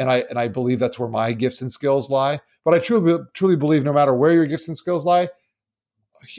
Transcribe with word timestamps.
and 0.00 0.10
I 0.10 0.24
and 0.30 0.38
I 0.38 0.48
believe 0.48 0.78
that's 0.78 0.98
where 0.98 1.10
my 1.10 1.32
gifts 1.32 1.60
and 1.60 1.70
skills 1.70 2.08
lie. 2.08 2.40
But 2.64 2.74
I 2.74 2.78
truly 2.78 3.22
truly 3.34 3.54
believe 3.54 3.84
no 3.84 3.92
matter 3.92 4.14
where 4.14 4.32
your 4.32 4.46
gifts 4.46 4.66
and 4.66 4.76
skills 4.76 5.04
lie, 5.04 5.28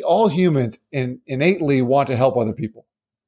all 0.03 0.27
humans 0.27 0.79
in, 0.91 1.21
innately 1.27 1.83
want 1.83 2.07
to 2.07 2.17
help 2.17 2.35
other 2.35 2.53
people. 2.53 2.87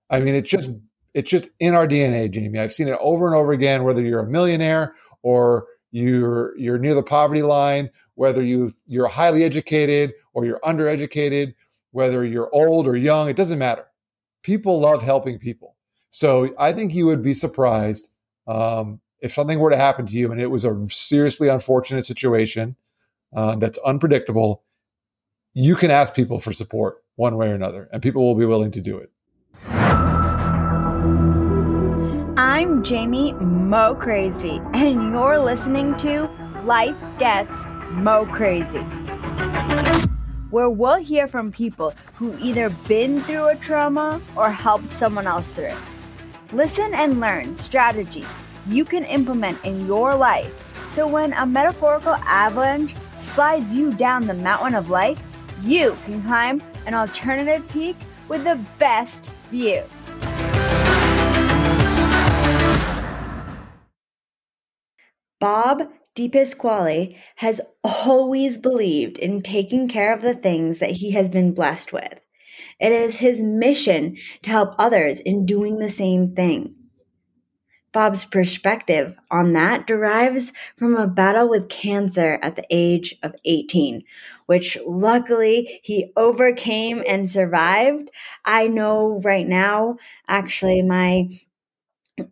I 0.09 0.19
mean, 0.19 0.33
it's 0.33 0.49
just 0.49 0.71
it's 1.13 1.29
just 1.29 1.49
in 1.59 1.75
our 1.75 1.87
DNA, 1.87 2.31
Jamie. 2.31 2.57
I've 2.57 2.73
seen 2.73 2.87
it 2.87 2.97
over 2.99 3.27
and 3.27 3.35
over 3.35 3.51
again. 3.51 3.83
Whether 3.83 4.01
you're 4.01 4.21
a 4.21 4.27
millionaire 4.27 4.95
or 5.21 5.67
you're 5.91 6.57
you're 6.57 6.79
near 6.79 6.95
the 6.95 7.03
poverty 7.03 7.43
line, 7.43 7.91
whether 8.15 8.43
you 8.43 8.73
you're 8.87 9.07
highly 9.07 9.43
educated 9.43 10.13
or 10.33 10.45
you're 10.45 10.59
undereducated, 10.61 11.53
whether 11.91 12.25
you're 12.25 12.49
old 12.53 12.87
or 12.87 12.97
young, 12.97 13.29
it 13.29 13.35
doesn't 13.35 13.59
matter. 13.59 13.85
People 14.41 14.79
love 14.79 15.03
helping 15.03 15.37
people. 15.37 15.75
So 16.09 16.55
I 16.57 16.73
think 16.73 16.95
you 16.95 17.05
would 17.05 17.21
be 17.21 17.35
surprised 17.35 18.09
um, 18.47 18.99
if 19.23 19.33
something 19.33 19.57
were 19.57 19.69
to 19.69 19.77
happen 19.77 20.05
to 20.05 20.13
you 20.13 20.33
and 20.33 20.41
it 20.41 20.47
was 20.47 20.65
a 20.65 20.85
seriously 20.87 21.47
unfortunate 21.47 22.05
situation 22.05 22.75
uh, 23.33 23.55
that's 23.55 23.77
unpredictable. 23.79 24.63
You 25.53 25.77
can 25.77 25.89
ask 25.89 26.13
people 26.13 26.39
for 26.39 26.51
support 26.51 26.97
one 27.15 27.37
way 27.37 27.47
or 27.47 27.55
another, 27.55 27.89
and 27.93 28.03
people 28.03 28.25
will 28.25 28.35
be 28.35 28.45
willing 28.45 28.71
to 28.71 28.81
do 28.81 28.97
it. 28.97 29.09
I'm 32.37 32.83
Jamie 32.83 33.31
Mo 33.33 33.95
Crazy, 33.95 34.61
and 34.73 35.13
you're 35.13 35.39
listening 35.39 35.95
to 35.97 36.29
Life 36.65 36.97
Gets 37.17 37.51
Mo 37.91 38.25
Crazy, 38.25 38.79
where 40.49 40.69
we'll 40.69 40.97
hear 40.97 41.29
from 41.29 41.49
people 41.49 41.93
who 42.15 42.37
either 42.39 42.69
been 42.89 43.21
through 43.21 43.47
a 43.47 43.55
trauma 43.55 44.21
or 44.35 44.49
helped 44.49 44.91
someone 44.91 45.27
else 45.27 45.47
through 45.47 45.65
it. 45.67 45.77
Listen 46.51 46.93
and 46.93 47.21
learn 47.21 47.55
strategies 47.55 48.27
you 48.67 48.85
can 48.85 49.03
implement 49.05 49.63
in 49.65 49.85
your 49.85 50.15
life 50.15 50.53
so 50.93 51.07
when 51.07 51.33
a 51.33 51.45
metaphorical 51.47 52.13
avalanche 52.17 52.93
slides 53.19 53.73
you 53.73 53.91
down 53.93 54.27
the 54.27 54.33
mountain 54.35 54.75
of 54.75 54.91
life, 54.91 55.19
you 55.63 55.97
can 56.05 56.21
climb 56.21 56.61
an 56.85 56.93
alternative 56.93 57.67
peak 57.69 57.95
with 58.27 58.43
the 58.43 58.63
best 58.77 59.31
view. 59.49 59.81
Bob 65.39 65.89
DiPasquale 66.15 67.17
has 67.37 67.59
always 67.83 68.59
believed 68.59 69.17
in 69.17 69.41
taking 69.41 69.87
care 69.87 70.13
of 70.13 70.21
the 70.21 70.35
things 70.35 70.77
that 70.77 70.91
he 70.91 71.09
has 71.13 71.27
been 71.27 71.55
blessed 71.55 71.91
with. 71.91 72.19
It 72.79 72.91
is 72.91 73.17
his 73.17 73.41
mission 73.41 74.15
to 74.43 74.49
help 74.51 74.75
others 74.77 75.19
in 75.19 75.47
doing 75.47 75.79
the 75.79 75.89
same 75.89 76.35
thing. 76.35 76.75
Bob's 77.93 78.25
perspective 78.25 79.15
on 79.31 79.53
that 79.53 79.87
derives 79.87 80.51
from 80.75 80.95
a 80.95 81.07
battle 81.07 81.47
with 81.47 81.69
cancer 81.69 82.39
at 82.41 82.55
the 82.55 82.65
age 82.69 83.15
of 83.23 83.35
18, 83.45 84.03
which 84.47 84.77
luckily 84.85 85.79
he 85.83 86.11
overcame 86.17 87.03
and 87.07 87.29
survived. 87.29 88.09
I 88.43 88.67
know 88.67 89.21
right 89.23 89.47
now, 89.47 89.97
actually, 90.27 90.81
my 90.81 91.29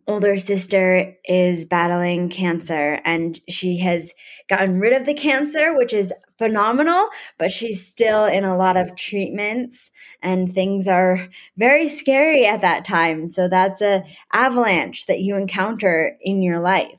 older 0.06 0.36
sister 0.36 1.16
is 1.24 1.64
battling 1.64 2.28
cancer 2.28 3.00
and 3.04 3.40
she 3.48 3.78
has 3.78 4.12
gotten 4.48 4.78
rid 4.78 4.92
of 4.92 5.06
the 5.06 5.14
cancer, 5.14 5.76
which 5.76 5.92
is 5.92 6.12
phenomenal, 6.42 7.08
but 7.38 7.52
she's 7.52 7.86
still 7.86 8.24
in 8.24 8.42
a 8.42 8.56
lot 8.56 8.76
of 8.76 8.96
treatments 8.96 9.92
and 10.20 10.52
things 10.52 10.88
are 10.88 11.28
very 11.56 11.88
scary 11.88 12.44
at 12.44 12.62
that 12.62 12.84
time. 12.84 13.28
So 13.28 13.46
that's 13.46 13.80
a 13.80 14.04
avalanche 14.32 15.06
that 15.06 15.20
you 15.20 15.36
encounter 15.36 16.18
in 16.20 16.42
your 16.42 16.58
life. 16.58 16.98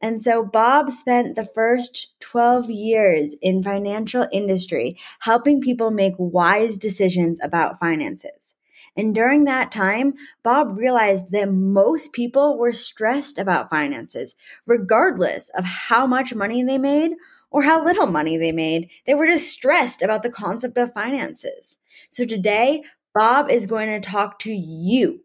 And 0.00 0.22
so 0.22 0.44
Bob 0.44 0.90
spent 0.90 1.34
the 1.34 1.44
first 1.44 2.14
12 2.20 2.70
years 2.70 3.34
in 3.42 3.64
financial 3.64 4.28
industry 4.30 4.96
helping 5.18 5.60
people 5.60 5.90
make 5.90 6.14
wise 6.16 6.78
decisions 6.78 7.40
about 7.42 7.80
finances. 7.80 8.54
And 8.96 9.12
during 9.12 9.42
that 9.44 9.72
time, 9.72 10.14
Bob 10.44 10.78
realized 10.78 11.32
that 11.32 11.50
most 11.50 12.12
people 12.12 12.56
were 12.56 12.72
stressed 12.72 13.38
about 13.38 13.70
finances, 13.70 14.36
regardless 14.66 15.48
of 15.50 15.64
how 15.64 16.06
much 16.06 16.32
money 16.32 16.62
they 16.62 16.78
made 16.78 17.12
or 17.50 17.62
how 17.62 17.82
little 17.82 18.06
money 18.06 18.36
they 18.36 18.52
made. 18.52 18.90
They 19.06 19.14
were 19.14 19.26
just 19.26 19.50
stressed 19.50 20.02
about 20.02 20.22
the 20.22 20.30
concept 20.30 20.76
of 20.76 20.92
finances. 20.92 21.78
So 22.10 22.24
today, 22.24 22.82
Bob 23.14 23.50
is 23.50 23.66
going 23.66 23.88
to 23.88 24.00
talk 24.00 24.38
to 24.40 24.52
you 24.52 25.24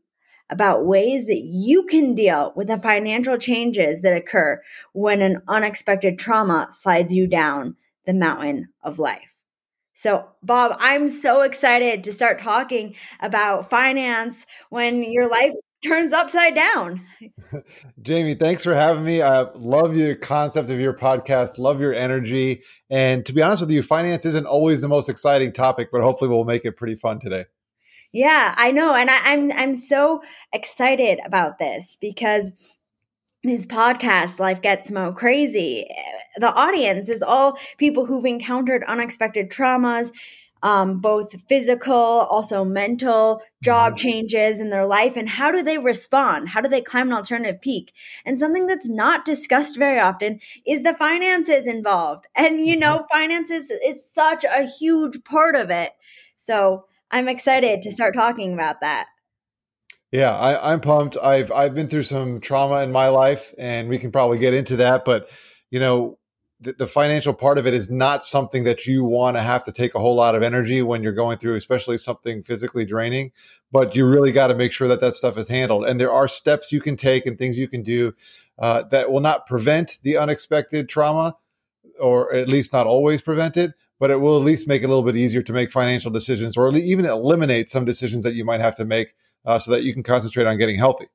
about 0.49 0.85
ways 0.85 1.25
that 1.25 1.41
you 1.43 1.83
can 1.85 2.13
deal 2.13 2.53
with 2.55 2.67
the 2.67 2.77
financial 2.77 3.37
changes 3.37 4.01
that 4.01 4.15
occur 4.15 4.61
when 4.93 5.21
an 5.21 5.41
unexpected 5.47 6.19
trauma 6.19 6.67
slides 6.71 7.13
you 7.13 7.27
down 7.27 7.75
the 8.05 8.13
mountain 8.13 8.69
of 8.83 8.99
life. 8.99 9.37
So, 9.93 10.27
Bob, 10.41 10.75
I'm 10.79 11.07
so 11.07 11.41
excited 11.41 12.03
to 12.03 12.13
start 12.13 12.39
talking 12.39 12.95
about 13.19 13.69
finance 13.69 14.45
when 14.69 15.03
your 15.03 15.27
life 15.27 15.53
turns 15.83 16.13
upside 16.13 16.55
down. 16.55 17.05
Jamie, 18.01 18.35
thanks 18.35 18.63
for 18.63 18.73
having 18.73 19.03
me. 19.03 19.21
I 19.21 19.41
love 19.53 19.95
your 19.95 20.15
concept 20.15 20.69
of 20.69 20.79
your 20.79 20.93
podcast, 20.93 21.57
love 21.57 21.79
your 21.79 21.93
energy. 21.93 22.63
And 22.89 23.25
to 23.25 23.33
be 23.33 23.41
honest 23.41 23.61
with 23.61 23.71
you, 23.71 23.83
finance 23.83 24.25
isn't 24.25 24.45
always 24.45 24.81
the 24.81 24.87
most 24.87 25.09
exciting 25.09 25.53
topic, 25.53 25.89
but 25.91 26.01
hopefully 26.01 26.29
we'll 26.29 26.45
make 26.45 26.65
it 26.65 26.77
pretty 26.77 26.95
fun 26.95 27.19
today. 27.19 27.45
Yeah, 28.13 28.53
I 28.57 28.71
know. 28.71 28.95
And 28.95 29.09
I, 29.09 29.19
I'm 29.23 29.51
I'm 29.51 29.73
so 29.73 30.21
excited 30.53 31.19
about 31.25 31.57
this 31.57 31.97
because 31.99 32.77
his 33.41 33.65
podcast, 33.65 34.39
Life 34.39 34.61
Gets 34.61 34.91
Mo 34.91 35.11
Crazy, 35.11 35.87
eh, 35.89 36.19
the 36.37 36.53
audience 36.53 37.09
is 37.09 37.21
all 37.21 37.57
people 37.77 38.05
who've 38.05 38.23
encountered 38.23 38.83
unexpected 38.85 39.49
traumas, 39.49 40.11
um, 40.63 41.01
both 41.01 41.47
physical, 41.47 41.93
also 41.93 42.63
mental, 42.63 43.43
job 43.61 43.93
mm-hmm. 43.93 44.07
changes 44.07 44.61
in 44.61 44.69
their 44.69 44.87
life, 44.87 45.17
and 45.17 45.29
how 45.29 45.51
do 45.51 45.61
they 45.61 45.77
respond? 45.77 46.49
How 46.49 46.61
do 46.61 46.69
they 46.69 46.81
climb 46.81 47.09
an 47.09 47.13
alternative 47.13 47.61
peak? 47.61 47.93
And 48.25 48.39
something 48.39 48.65
that's 48.65 48.89
not 48.89 49.25
discussed 49.25 49.77
very 49.77 49.99
often 49.99 50.39
is 50.65 50.81
the 50.81 50.93
finances 50.93 51.67
involved. 51.67 52.25
And 52.35 52.65
you 52.65 52.79
know, 52.79 52.99
mm-hmm. 52.99 53.17
finances 53.19 53.69
is 53.69 54.09
such 54.09 54.45
a 54.45 54.65
huge 54.65 55.23
part 55.25 55.55
of 55.55 55.69
it. 55.69 55.91
So 56.37 56.85
I'm 57.11 57.27
excited 57.27 57.81
to 57.81 57.91
start 57.91 58.15
talking 58.15 58.53
about 58.53 58.81
that. 58.81 59.07
Yeah, 60.13 60.31
I, 60.31 60.73
am 60.73 60.79
pumped. 60.79 61.17
I've 61.17 61.51
I've 61.51 61.75
been 61.75 61.89
through 61.89 62.03
some 62.03 62.39
trauma 62.39 62.83
in 62.83 62.91
my 62.91 63.09
life, 63.09 63.53
and 63.57 63.89
we 63.89 63.97
can 63.97 64.11
probably 64.11 64.37
get 64.37 64.53
into 64.53 64.77
that. 64.77 65.05
But 65.05 65.27
you 65.71 65.79
know, 65.79 66.19
the, 66.63 66.73
the 66.73 66.87
financial 66.87 67.33
part 67.33 67.57
of 67.57 67.67
it 67.67 67.73
is 67.73 67.89
not 67.89 68.23
something 68.23 68.63
that 68.63 68.85
you 68.85 69.03
want 69.03 69.37
to 69.37 69.41
have 69.41 69.63
to 69.63 69.71
take 69.71 69.95
a 69.95 69.99
whole 69.99 70.15
lot 70.15 70.35
of 70.35 70.41
energy 70.41 70.81
when 70.81 71.03
you're 71.03 71.11
going 71.11 71.37
through, 71.37 71.55
especially 71.55 71.97
something 71.97 72.41
physically 72.43 72.85
draining. 72.85 73.31
But 73.71 73.95
you 73.95 74.07
really 74.07 74.31
got 74.31 74.47
to 74.47 74.55
make 74.55 74.71
sure 74.71 74.87
that 74.87 74.99
that 75.01 75.13
stuff 75.13 75.37
is 75.37 75.47
handled. 75.47 75.85
And 75.85 75.99
there 75.99 76.11
are 76.11 76.27
steps 76.27 76.71
you 76.71 76.81
can 76.81 76.95
take 76.95 77.25
and 77.25 77.37
things 77.37 77.57
you 77.57 77.67
can 77.67 77.83
do 77.83 78.13
uh, 78.57 78.83
that 78.83 79.11
will 79.11 79.19
not 79.19 79.45
prevent 79.45 79.99
the 80.03 80.17
unexpected 80.17 80.87
trauma, 80.87 81.35
or 81.99 82.33
at 82.33 82.47
least 82.47 82.73
not 82.73 82.87
always 82.87 83.21
prevent 83.21 83.57
it. 83.57 83.73
But 83.99 84.11
it 84.11 84.17
will 84.17 84.37
at 84.37 84.43
least 84.43 84.67
make 84.67 84.81
it 84.81 84.85
a 84.85 84.87
little 84.89 85.03
bit 85.03 85.15
easier 85.15 85.41
to 85.43 85.53
make 85.53 85.71
financial 85.71 86.11
decisions, 86.11 86.57
or 86.57 86.73
even 86.75 87.05
eliminate 87.05 87.69
some 87.69 87.85
decisions 87.85 88.23
that 88.23 88.33
you 88.33 88.43
might 88.43 88.59
have 88.59 88.75
to 88.75 88.85
make 88.85 89.15
uh, 89.45 89.59
so 89.59 89.71
that 89.71 89.83
you 89.83 89.93
can 89.93 90.03
concentrate 90.03 90.45
on 90.45 90.57
getting 90.57 90.77
healthy. 90.77 91.07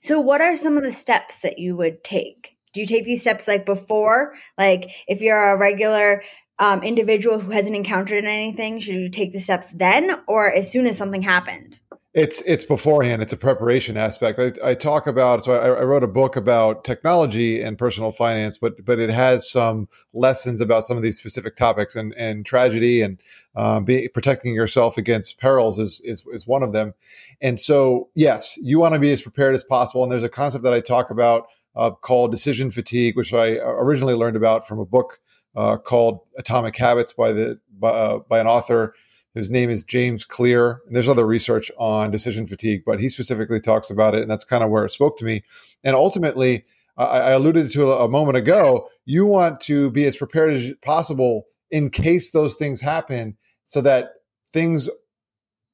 So, 0.00 0.18
what 0.18 0.40
are 0.40 0.56
some 0.56 0.76
of 0.76 0.82
the 0.82 0.92
steps 0.92 1.40
that 1.40 1.58
you 1.58 1.76
would 1.76 2.02
take? 2.02 2.56
Do 2.72 2.80
you 2.80 2.86
take 2.86 3.04
these 3.04 3.20
steps 3.20 3.48
like 3.48 3.66
before? 3.66 4.34
Like, 4.56 4.90
if 5.08 5.20
you're 5.20 5.52
a 5.52 5.56
regular 5.56 6.22
um, 6.58 6.82
individual 6.82 7.40
who 7.40 7.50
hasn't 7.50 7.74
encountered 7.74 8.24
anything, 8.24 8.80
should 8.80 8.94
you 8.94 9.08
take 9.08 9.32
the 9.32 9.40
steps 9.40 9.72
then 9.72 10.10
or 10.28 10.52
as 10.52 10.70
soon 10.70 10.86
as 10.86 10.96
something 10.96 11.22
happened? 11.22 11.80
It's 12.12 12.42
it's 12.42 12.64
beforehand. 12.64 13.22
It's 13.22 13.32
a 13.32 13.36
preparation 13.36 13.96
aspect. 13.96 14.40
I, 14.40 14.70
I 14.70 14.74
talk 14.74 15.06
about 15.06 15.44
so 15.44 15.54
I, 15.54 15.68
I, 15.68 15.84
wrote 15.84 16.02
a 16.02 16.08
book 16.08 16.34
about 16.34 16.82
technology 16.82 17.62
and 17.62 17.78
personal 17.78 18.10
finance, 18.10 18.58
but 18.58 18.84
but 18.84 18.98
it 18.98 19.10
has 19.10 19.48
some 19.48 19.88
lessons 20.12 20.60
about 20.60 20.82
some 20.82 20.96
of 20.96 21.04
these 21.04 21.18
specific 21.18 21.54
topics 21.54 21.94
and 21.94 22.12
and 22.14 22.44
tragedy 22.44 23.00
and 23.00 23.20
um, 23.54 23.84
be, 23.84 24.08
protecting 24.08 24.54
yourself 24.54 24.98
against 24.98 25.38
perils 25.38 25.78
is, 25.78 26.00
is 26.04 26.24
is 26.32 26.48
one 26.48 26.64
of 26.64 26.72
them. 26.72 26.94
And 27.40 27.60
so 27.60 28.08
yes, 28.16 28.56
you 28.56 28.80
want 28.80 28.94
to 28.94 29.00
be 29.00 29.12
as 29.12 29.22
prepared 29.22 29.54
as 29.54 29.62
possible. 29.62 30.02
And 30.02 30.10
there's 30.10 30.24
a 30.24 30.28
concept 30.28 30.64
that 30.64 30.74
I 30.74 30.80
talk 30.80 31.10
about 31.10 31.46
uh, 31.76 31.90
called 31.90 32.30
decision 32.30 32.70
fatigue, 32.70 33.16
which 33.16 33.32
I 33.32 33.56
originally 33.56 34.14
learned 34.14 34.36
about 34.36 34.66
from 34.66 34.78
a 34.78 34.84
book 34.84 35.20
uh, 35.56 35.76
called 35.76 36.20
Atomic 36.38 36.76
Habits 36.76 37.12
by 37.12 37.32
the 37.32 37.60
by, 37.78 37.90
uh, 37.90 38.18
by 38.28 38.38
an 38.38 38.46
author 38.46 38.94
whose 39.34 39.50
name 39.50 39.70
is 39.70 39.82
James 39.82 40.24
Clear. 40.24 40.80
And 40.86 40.94
there's 40.94 41.08
other 41.08 41.26
research 41.26 41.70
on 41.78 42.10
decision 42.10 42.46
fatigue, 42.46 42.82
but 42.84 43.00
he 43.00 43.08
specifically 43.08 43.60
talks 43.60 43.90
about 43.90 44.14
it. 44.14 44.22
And 44.22 44.30
that's 44.30 44.44
kind 44.44 44.64
of 44.64 44.70
where 44.70 44.84
it 44.84 44.90
spoke 44.90 45.16
to 45.18 45.24
me. 45.24 45.44
And 45.84 45.94
ultimately, 45.94 46.64
I, 46.96 47.04
I 47.04 47.30
alluded 47.30 47.70
to 47.72 47.92
a, 47.92 48.04
a 48.04 48.08
moment 48.08 48.36
ago, 48.36 48.88
you 49.04 49.26
want 49.26 49.60
to 49.62 49.90
be 49.90 50.04
as 50.04 50.16
prepared 50.16 50.54
as 50.54 50.72
possible 50.82 51.44
in 51.70 51.90
case 51.90 52.32
those 52.32 52.56
things 52.56 52.80
happen 52.80 53.36
so 53.66 53.80
that 53.80 54.14
things 54.52 54.88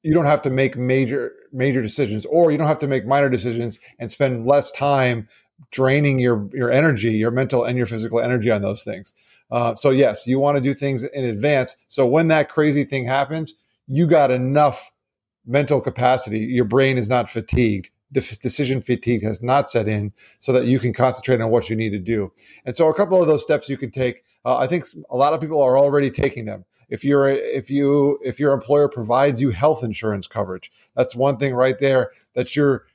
you 0.03 0.13
don't 0.13 0.25
have 0.25 0.43
to 0.43 0.49
make 0.49 0.77
major 0.77 1.33
major 1.51 1.81
decisions 1.81 2.25
or 2.25 2.51
you 2.51 2.57
don't 2.57 2.67
have 2.67 2.79
to 2.79 2.87
make 2.87 3.05
minor 3.05 3.29
decisions 3.29 3.79
and 3.99 4.11
spend 4.11 4.45
less 4.45 4.71
time 4.71 5.27
draining 5.71 6.19
your 6.19 6.49
your 6.53 6.71
energy, 6.71 7.11
your 7.11 7.31
mental 7.31 7.63
and 7.63 7.77
your 7.77 7.87
physical 7.87 8.19
energy 8.19 8.51
on 8.51 8.61
those 8.61 8.83
things. 8.83 9.13
Uh, 9.49 9.75
so 9.75 9.89
yes, 9.89 10.27
you 10.27 10.39
want 10.39 10.55
to 10.55 10.61
do 10.61 10.73
things 10.73 11.03
in 11.03 11.23
advance. 11.23 11.77
So 11.87 12.05
when 12.05 12.27
that 12.27 12.49
crazy 12.49 12.83
thing 12.83 13.05
happens, 13.05 13.55
you 13.87 14.07
got 14.07 14.31
enough 14.31 14.91
mental 15.45 15.79
capacity. 15.79 16.39
Your 16.39 16.65
brain 16.65 16.97
is 16.97 17.09
not 17.09 17.29
fatigued. 17.29 17.89
Decision 18.11 18.81
fatigue 18.81 19.23
has 19.23 19.43
not 19.43 19.69
set 19.69 19.87
in, 19.87 20.13
so 20.39 20.53
that 20.53 20.65
you 20.65 20.79
can 20.79 20.93
concentrate 20.93 21.41
on 21.41 21.49
what 21.49 21.69
you 21.69 21.75
need 21.75 21.89
to 21.89 21.99
do. 21.99 22.31
And 22.65 22.73
so, 22.73 22.87
a 22.87 22.93
couple 22.93 23.19
of 23.19 23.27
those 23.27 23.43
steps 23.43 23.67
you 23.67 23.77
can 23.77 23.91
take. 23.91 24.23
Uh, 24.45 24.55
I 24.57 24.67
think 24.67 24.85
a 25.09 25.17
lot 25.17 25.33
of 25.33 25.41
people 25.41 25.61
are 25.61 25.77
already 25.77 26.09
taking 26.09 26.45
them. 26.45 26.63
If 26.87 27.03
you're 27.03 27.27
if 27.27 27.69
you 27.69 28.17
if 28.23 28.39
your 28.39 28.53
employer 28.53 28.87
provides 28.87 29.41
you 29.41 29.49
health 29.49 29.83
insurance 29.83 30.25
coverage, 30.25 30.71
that's 30.95 31.15
one 31.15 31.37
thing 31.37 31.53
right 31.53 31.77
there 31.79 32.11
that 32.33 32.55
you're 32.55 32.85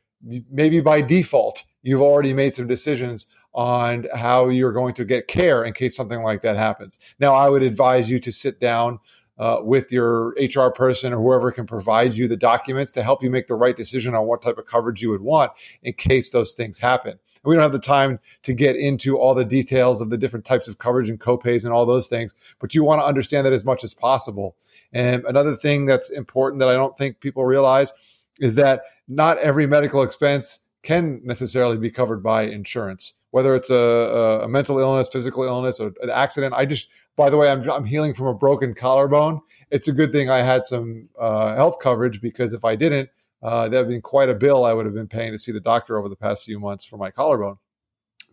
maybe 0.50 0.80
by 0.80 1.02
default 1.02 1.64
you've 1.82 2.02
already 2.02 2.32
made 2.32 2.54
some 2.54 2.66
decisions 2.66 3.26
on 3.54 4.06
how 4.14 4.48
you're 4.48 4.72
going 4.72 4.94
to 4.94 5.04
get 5.04 5.28
care 5.28 5.64
in 5.64 5.72
case 5.72 5.94
something 5.94 6.22
like 6.22 6.40
that 6.40 6.56
happens. 6.56 6.98
Now, 7.18 7.34
I 7.34 7.48
would 7.48 7.62
advise 7.62 8.08
you 8.08 8.18
to 8.20 8.32
sit 8.32 8.58
down 8.58 8.98
uh, 9.38 9.58
with 9.62 9.90
your 9.90 10.34
HR 10.38 10.70
person 10.70 11.12
or 11.12 11.20
whoever 11.20 11.50
can 11.50 11.66
provide 11.66 12.14
you 12.14 12.28
the 12.28 12.36
documents 12.36 12.92
to 12.92 13.02
help 13.02 13.22
you 13.22 13.30
make 13.30 13.46
the 13.46 13.54
right 13.54 13.76
decision 13.76 14.14
on 14.14 14.26
what 14.26 14.42
type 14.42 14.58
of 14.58 14.66
coverage 14.66 15.02
you 15.02 15.10
would 15.10 15.22
want 15.22 15.52
in 15.82 15.92
case 15.94 16.30
those 16.30 16.54
things 16.54 16.78
happen. 16.78 17.12
And 17.12 17.50
we 17.50 17.54
don't 17.54 17.62
have 17.62 17.72
the 17.72 17.78
time 17.78 18.20
to 18.42 18.54
get 18.54 18.76
into 18.76 19.18
all 19.18 19.34
the 19.34 19.44
details 19.44 20.00
of 20.00 20.10
the 20.10 20.18
different 20.18 20.44
types 20.44 20.68
of 20.68 20.78
coverage 20.78 21.08
and 21.08 21.18
copays 21.18 21.64
and 21.64 21.72
all 21.72 21.86
those 21.86 22.08
things, 22.08 22.34
but 22.58 22.74
you 22.74 22.84
want 22.84 23.00
to 23.00 23.06
understand 23.06 23.46
that 23.46 23.52
as 23.52 23.64
much 23.64 23.84
as 23.84 23.94
possible. 23.94 24.56
And 24.92 25.24
another 25.24 25.56
thing 25.56 25.86
that's 25.86 26.10
important 26.10 26.60
that 26.60 26.68
I 26.68 26.74
don't 26.74 26.96
think 26.96 27.20
people 27.20 27.44
realize 27.44 27.92
is 28.38 28.54
that 28.56 28.82
not 29.08 29.38
every 29.38 29.66
medical 29.66 30.02
expense 30.02 30.60
can 30.82 31.20
necessarily 31.24 31.76
be 31.76 31.90
covered 31.90 32.22
by 32.22 32.42
insurance, 32.42 33.14
whether 33.30 33.54
it's 33.54 33.70
a, 33.70 34.42
a 34.44 34.48
mental 34.48 34.78
illness, 34.78 35.08
physical 35.08 35.44
illness, 35.44 35.80
or 35.80 35.92
an 36.02 36.10
accident. 36.10 36.54
I 36.56 36.66
just, 36.66 36.88
by 37.16 37.30
the 37.30 37.36
way, 37.36 37.50
I'm, 37.50 37.68
I'm 37.70 37.84
healing 37.84 38.14
from 38.14 38.26
a 38.26 38.34
broken 38.34 38.74
collarbone. 38.74 39.40
It's 39.70 39.88
a 39.88 39.92
good 39.92 40.12
thing 40.12 40.28
I 40.28 40.42
had 40.42 40.64
some 40.64 41.08
uh, 41.18 41.54
health 41.54 41.78
coverage 41.80 42.20
because 42.20 42.52
if 42.52 42.64
I 42.64 42.76
didn't, 42.76 43.10
uh, 43.42 43.68
that 43.68 43.70
would 43.70 43.84
have 43.84 43.88
been 43.88 44.02
quite 44.02 44.28
a 44.28 44.34
bill 44.34 44.64
I 44.64 44.72
would 44.72 44.86
have 44.86 44.94
been 44.94 45.08
paying 45.08 45.32
to 45.32 45.38
see 45.38 45.52
the 45.52 45.60
doctor 45.60 45.98
over 45.98 46.08
the 46.08 46.16
past 46.16 46.44
few 46.44 46.60
months 46.60 46.84
for 46.84 46.96
my 46.96 47.10
collarbone. 47.10 47.58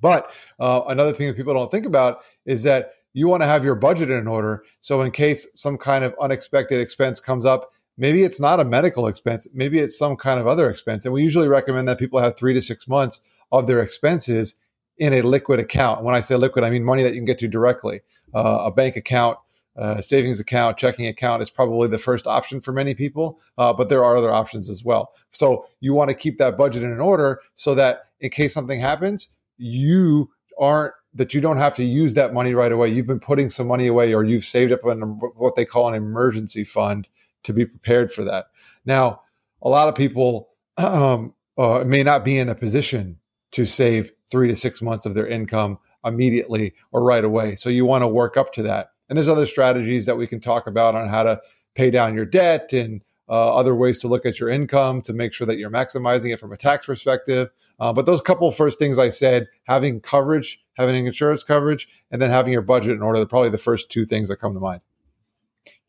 But 0.01 0.31
uh, 0.59 0.83
another 0.87 1.13
thing 1.13 1.27
that 1.27 1.35
people 1.35 1.53
don't 1.53 1.71
think 1.71 1.85
about 1.85 2.21
is 2.45 2.63
that 2.63 2.93
you 3.13 3.27
want 3.27 3.41
to 3.41 3.47
have 3.47 3.65
your 3.65 3.75
budget 3.75 4.09
in 4.09 4.27
order. 4.27 4.63
So, 4.81 5.01
in 5.01 5.11
case 5.11 5.47
some 5.53 5.77
kind 5.77 6.03
of 6.03 6.15
unexpected 6.21 6.79
expense 6.79 7.19
comes 7.19 7.45
up, 7.45 7.73
maybe 7.99 8.23
it's 8.23 8.39
not 8.39 8.59
a 8.59 8.65
medical 8.65 9.07
expense, 9.07 9.45
maybe 9.53 9.77
it's 9.77 9.97
some 9.97 10.15
kind 10.15 10.39
of 10.39 10.47
other 10.47 10.69
expense. 10.69 11.05
And 11.05 11.13
we 11.13 11.21
usually 11.21 11.47
recommend 11.47 11.87
that 11.87 11.99
people 11.99 12.19
have 12.19 12.37
three 12.37 12.53
to 12.53 12.61
six 12.61 12.87
months 12.87 13.21
of 13.51 13.67
their 13.67 13.81
expenses 13.81 14.55
in 14.97 15.13
a 15.13 15.21
liquid 15.21 15.59
account. 15.59 16.03
When 16.03 16.15
I 16.15 16.21
say 16.21 16.35
liquid, 16.35 16.63
I 16.63 16.69
mean 16.69 16.83
money 16.83 17.03
that 17.03 17.13
you 17.13 17.19
can 17.19 17.25
get 17.25 17.39
to 17.39 17.47
directly. 17.47 18.01
Uh, 18.33 18.63
a 18.65 18.71
bank 18.71 18.95
account, 18.95 19.37
a 19.75 20.01
savings 20.01 20.39
account, 20.39 20.77
checking 20.77 21.07
account 21.07 21.41
is 21.41 21.49
probably 21.49 21.87
the 21.87 21.97
first 21.97 22.25
option 22.25 22.61
for 22.61 22.71
many 22.71 22.93
people, 22.95 23.39
uh, 23.57 23.73
but 23.73 23.89
there 23.89 24.03
are 24.03 24.17
other 24.17 24.31
options 24.31 24.69
as 24.69 24.83
well. 24.83 25.11
So 25.31 25.65
you 25.79 25.93
want 25.93 26.09
to 26.09 26.15
keep 26.15 26.37
that 26.37 26.57
budget 26.57 26.83
in 26.83 26.99
order 26.99 27.41
so 27.55 27.75
that 27.75 28.07
in 28.19 28.29
case 28.29 28.53
something 28.53 28.79
happens, 28.79 29.29
you 29.57 30.31
aren't 30.59 30.93
that 31.13 31.33
you 31.33 31.41
don't 31.41 31.57
have 31.57 31.75
to 31.75 31.83
use 31.83 32.13
that 32.13 32.33
money 32.33 32.53
right 32.53 32.71
away. 32.71 32.87
You've 32.89 33.07
been 33.07 33.19
putting 33.19 33.49
some 33.49 33.67
money 33.67 33.87
away, 33.87 34.13
or 34.13 34.23
you've 34.23 34.43
saved 34.43 34.71
up 34.71 34.85
in 34.85 35.01
what 35.35 35.55
they 35.55 35.65
call 35.65 35.87
an 35.89 35.95
emergency 35.95 36.63
fund 36.63 37.07
to 37.43 37.53
be 37.53 37.65
prepared 37.65 38.11
for 38.11 38.23
that. 38.23 38.47
Now, 38.85 39.21
a 39.61 39.69
lot 39.69 39.87
of 39.87 39.95
people 39.95 40.49
um, 40.77 41.33
uh, 41.57 41.83
may 41.85 42.03
not 42.03 42.23
be 42.23 42.37
in 42.37 42.49
a 42.49 42.55
position 42.55 43.17
to 43.51 43.65
save 43.65 44.11
three 44.29 44.47
to 44.47 44.55
six 44.55 44.81
months 44.81 45.05
of 45.05 45.13
their 45.13 45.27
income 45.27 45.79
immediately 46.05 46.73
or 46.91 47.03
right 47.03 47.25
away. 47.25 47.55
So 47.55 47.69
you 47.69 47.85
want 47.85 48.03
to 48.03 48.07
work 48.07 48.37
up 48.37 48.53
to 48.53 48.63
that. 48.63 48.91
And 49.09 49.17
there's 49.17 49.27
other 49.27 49.45
strategies 49.45 50.05
that 50.05 50.17
we 50.17 50.27
can 50.27 50.39
talk 50.39 50.67
about 50.67 50.95
on 50.95 51.07
how 51.07 51.23
to 51.23 51.41
pay 51.75 51.89
down 51.89 52.15
your 52.15 52.25
debt 52.25 52.71
and 52.73 53.01
uh, 53.27 53.55
other 53.55 53.75
ways 53.75 53.99
to 53.99 54.07
look 54.07 54.25
at 54.25 54.39
your 54.39 54.49
income 54.49 55.01
to 55.03 55.13
make 55.13 55.33
sure 55.33 55.47
that 55.47 55.57
you're 55.57 55.69
maximizing 55.69 56.33
it 56.33 56.39
from 56.39 56.51
a 56.51 56.57
tax 56.57 56.85
perspective. 56.85 57.49
Uh, 57.79 57.93
but 57.93 58.05
those 58.05 58.21
couple 58.21 58.49
first 58.51 58.77
things 58.77 58.99
I 58.99 59.09
said, 59.09 59.47
having 59.63 60.01
coverage, 60.01 60.61
having 60.73 61.05
insurance 61.05 61.43
coverage, 61.43 61.87
and 62.11 62.21
then 62.21 62.29
having 62.29 62.51
your 62.51 62.61
budget 62.61 62.91
in 62.91 63.01
order, 63.01 63.25
probably 63.25 63.49
the 63.49 63.57
first 63.57 63.89
two 63.89 64.05
things 64.05 64.29
that 64.29 64.37
come 64.37 64.53
to 64.53 64.59
mind. 64.59 64.81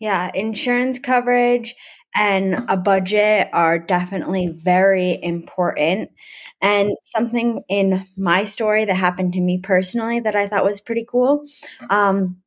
Yeah, 0.00 0.30
insurance 0.34 0.98
coverage 0.98 1.74
and 2.16 2.64
a 2.68 2.76
budget 2.76 3.48
are 3.52 3.78
definitely 3.78 4.48
very 4.48 5.22
important. 5.22 6.10
And 6.60 6.96
something 7.04 7.62
in 7.68 8.04
my 8.16 8.44
story 8.44 8.84
that 8.86 8.96
happened 8.96 9.34
to 9.34 9.40
me 9.40 9.60
personally 9.62 10.18
that 10.20 10.34
I 10.34 10.48
thought 10.48 10.64
was 10.64 10.80
pretty 10.80 11.06
cool 11.08 11.44
um, 11.90 12.38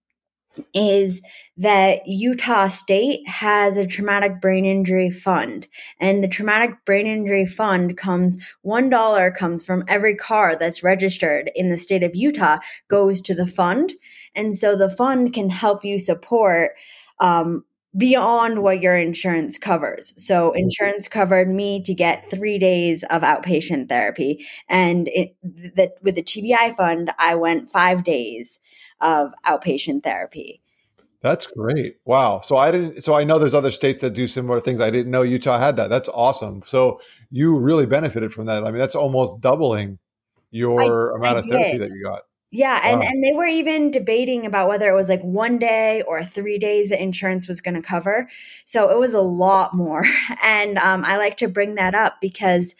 is 0.74 1.22
that 1.58 2.02
Utah 2.08 2.68
State 2.68 3.28
has 3.28 3.78
a 3.78 3.88
traumatic 3.88 4.42
brain 4.42 4.66
injury 4.66 5.12
fund. 5.12 5.68
And 6.00 6.24
the 6.24 6.28
traumatic 6.30 6.72
brain 6.86 7.08
injury 7.08 7.46
fund 7.46 7.98
comes 7.98 8.38
$1 8.64 9.32
comes 9.32 9.64
from 9.64 9.84
every 9.88 10.16
car 10.16 10.56
that's 10.56 10.84
registered 10.84 11.52
in 11.56 11.70
the 11.70 11.78
state 11.78 12.04
of 12.04 12.16
Utah 12.16 12.60
goes 12.90 13.22
to 13.22 13.36
the 13.36 13.48
fund. 13.48 13.94
And 14.36 14.56
so 14.56 14.76
the 14.76 14.90
fund 14.90 15.34
can 15.34 15.50
help 15.50 15.86
you 15.86 16.00
support 16.00 16.72
um, 17.24 17.64
beyond 17.96 18.62
what 18.62 18.82
your 18.82 18.96
insurance 18.96 19.58
covers. 19.58 20.14
So 20.18 20.50
mm-hmm. 20.50 20.60
insurance 20.60 21.08
covered 21.08 21.48
me 21.48 21.82
to 21.84 21.94
get 21.94 22.30
three 22.30 22.60
days 22.60 23.04
of 23.04 23.22
outpatient 23.24 23.90
therapy, 23.90 24.46
and 24.70 25.08
it, 25.08 25.36
with 26.04 26.16
the 26.16 26.24
TBI 26.24 26.76
fund, 26.76 27.12
I 27.18 27.36
went 27.36 27.70
five 27.70 28.04
days 28.04 28.60
of 29.02 29.34
outpatient 29.46 30.04
therapy. 30.04 30.62
That's 31.22 31.46
great. 31.46 31.96
Wow. 32.04 32.42
So 32.42 32.58
I 32.58 32.70
didn't 32.70 33.02
so 33.02 33.16
I 33.16 33.24
know 33.24 33.40
there's 33.40 33.54
other 33.54 33.72
states 33.72 34.02
that 34.02 34.10
do 34.10 34.28
similar 34.28 34.60
things. 34.60 34.82
I 34.82 34.92
didn't 34.92 35.10
know 35.10 35.22
Utah 35.22 35.58
had 35.58 35.78
that. 35.78 35.90
That's 35.90 36.10
awesome. 36.10 36.64
So 36.66 37.00
you 37.32 37.58
really 37.58 37.86
benefited 37.86 38.34
from 38.34 38.46
that. 38.48 38.66
I 38.66 38.72
mean, 38.72 38.80
that's 38.80 38.94
almost 38.94 39.40
doubling 39.40 40.00
your 40.52 41.14
I, 41.14 41.18
amount 41.18 41.38
I 41.38 41.40
of 41.40 41.46
therapy 41.46 41.78
that 41.78 41.92
you 41.92 42.04
got. 42.04 42.24
Yeah, 42.56 42.80
and 42.84 43.00
wow. 43.02 43.08
and 43.08 43.24
they 43.24 43.32
were 43.34 43.48
even 43.48 43.90
debating 43.90 44.46
about 44.46 44.70
whether 44.70 44.88
it 44.88 44.94
was 44.96 45.10
like 45.10 45.24
one 45.24 45.58
day 45.58 46.04
or 46.04 46.24
three 46.24 46.60
days 46.60 46.90
that 46.90 47.02
insurance 47.02 47.48
was 47.48 47.62
going 47.62 47.74
to 47.74 47.82
cover. 47.82 48.30
So 48.64 48.92
it 48.92 49.00
was 49.00 49.16
a 49.16 49.22
lot 49.22 49.74
more, 49.74 50.04
and 50.44 50.78
um, 50.78 51.04
I 51.04 51.18
like 51.18 51.38
to 51.38 51.48
bring 51.48 51.74
that 51.76 51.96
up 51.96 52.18
because, 52.22 52.76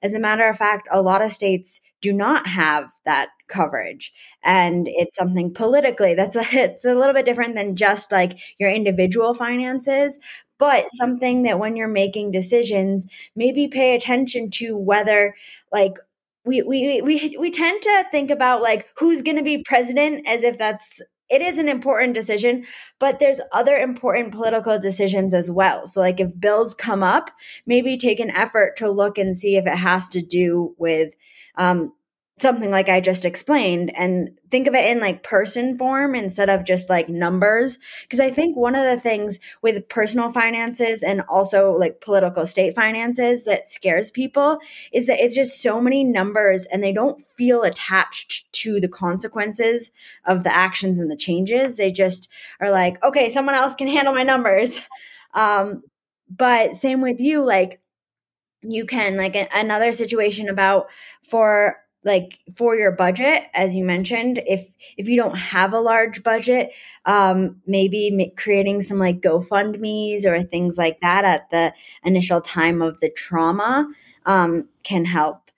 as 0.00 0.14
a 0.14 0.20
matter 0.20 0.48
of 0.48 0.56
fact, 0.56 0.86
a 0.92 1.02
lot 1.02 1.22
of 1.22 1.32
states 1.32 1.80
do 2.00 2.12
not 2.12 2.46
have 2.46 2.92
that 3.04 3.30
coverage, 3.48 4.12
and 4.44 4.86
it's 4.88 5.16
something 5.16 5.52
politically 5.52 6.14
that's 6.14 6.36
a 6.36 6.42
it's 6.52 6.84
a 6.84 6.94
little 6.94 7.14
bit 7.14 7.26
different 7.26 7.56
than 7.56 7.74
just 7.74 8.12
like 8.12 8.38
your 8.60 8.70
individual 8.70 9.34
finances, 9.34 10.20
but 10.58 10.84
something 10.90 11.42
that 11.42 11.58
when 11.58 11.74
you're 11.74 11.88
making 11.88 12.30
decisions, 12.30 13.06
maybe 13.34 13.66
pay 13.66 13.96
attention 13.96 14.50
to 14.50 14.76
whether 14.76 15.34
like 15.72 15.98
we 16.46 16.62
we 16.62 17.02
we 17.02 17.36
we 17.38 17.50
tend 17.50 17.82
to 17.82 18.04
think 18.10 18.30
about 18.30 18.62
like 18.62 18.88
who's 18.98 19.22
going 19.22 19.36
to 19.36 19.42
be 19.42 19.62
president 19.64 20.26
as 20.28 20.42
if 20.42 20.56
that's 20.56 21.00
it 21.28 21.42
is 21.42 21.58
an 21.58 21.68
important 21.68 22.14
decision, 22.14 22.64
but 23.00 23.18
there's 23.18 23.40
other 23.52 23.76
important 23.76 24.32
political 24.32 24.78
decisions 24.78 25.34
as 25.34 25.50
well. 25.50 25.86
So, 25.86 26.00
like 26.00 26.20
if 26.20 26.38
bills 26.38 26.74
come 26.74 27.02
up, 27.02 27.30
maybe 27.66 27.96
take 27.96 28.20
an 28.20 28.30
effort 28.30 28.76
to 28.76 28.88
look 28.88 29.18
and 29.18 29.36
see 29.36 29.56
if 29.56 29.66
it 29.66 29.76
has 29.76 30.08
to 30.10 30.22
do 30.22 30.74
with 30.78 31.14
um, 31.56 31.92
something 32.38 32.70
like 32.70 32.90
I 32.90 33.00
just 33.00 33.24
explained 33.24 33.90
and 33.96 34.38
think 34.50 34.66
of 34.66 34.74
it 34.74 34.90
in 34.90 35.00
like 35.00 35.22
person 35.22 35.78
form 35.78 36.14
instead 36.14 36.50
of 36.50 36.64
just 36.64 36.90
like 36.90 37.08
numbers. 37.08 37.78
Because 38.02 38.20
I 38.20 38.30
think 38.30 38.56
one 38.56 38.74
of 38.74 38.84
the 38.84 39.00
things 39.00 39.38
with 39.62 39.88
personal 39.88 40.28
finances 40.28 41.02
and 41.02 41.22
also 41.30 41.72
like 41.72 42.02
political 42.02 42.44
state 42.44 42.74
finances 42.74 43.44
that 43.44 43.70
scares 43.70 44.10
people 44.10 44.58
is 44.92 45.06
that 45.06 45.18
it's 45.18 45.34
just 45.34 45.62
so 45.62 45.80
many 45.80 46.04
numbers 46.04 46.66
and 46.66 46.82
they 46.82 46.92
don't 46.92 47.22
feel 47.22 47.62
attached 47.62 48.52
to 48.52 48.80
the 48.80 48.88
consequences 48.88 49.90
of 50.26 50.44
the 50.44 50.54
actions 50.54 51.00
and 51.00 51.10
the 51.10 51.16
changes. 51.16 51.76
They 51.76 51.90
just 51.90 52.28
are 52.60 52.70
like, 52.70 53.02
okay, 53.02 53.30
someone 53.30 53.54
else 53.54 53.74
can 53.74 53.88
handle 53.88 54.14
my 54.14 54.22
numbers. 54.22 54.80
Um, 55.34 55.82
but 56.30 56.76
same 56.76 57.02
with 57.02 57.20
you, 57.20 57.44
like, 57.44 57.82
you 58.62 58.86
can 58.86 59.16
like 59.18 59.36
another 59.54 59.92
situation 59.92 60.48
about 60.48 60.86
for 61.28 61.76
like 62.06 62.38
for 62.54 62.74
your 62.76 62.92
budget 62.92 63.44
as 63.52 63.76
you 63.76 63.84
mentioned 63.84 64.40
if 64.46 64.74
if 64.96 65.08
you 65.08 65.16
don't 65.16 65.36
have 65.36 65.72
a 65.72 65.80
large 65.80 66.22
budget 66.22 66.72
um, 67.04 67.60
maybe 67.66 68.32
creating 68.36 68.80
some 68.80 68.98
like 68.98 69.20
gofundme's 69.20 70.24
or 70.24 70.42
things 70.42 70.78
like 70.78 71.00
that 71.00 71.24
at 71.24 71.50
the 71.50 71.74
initial 72.04 72.40
time 72.40 72.80
of 72.80 73.00
the 73.00 73.10
trauma 73.10 73.86
um, 74.24 74.68
can 74.84 75.04
help 75.04 75.50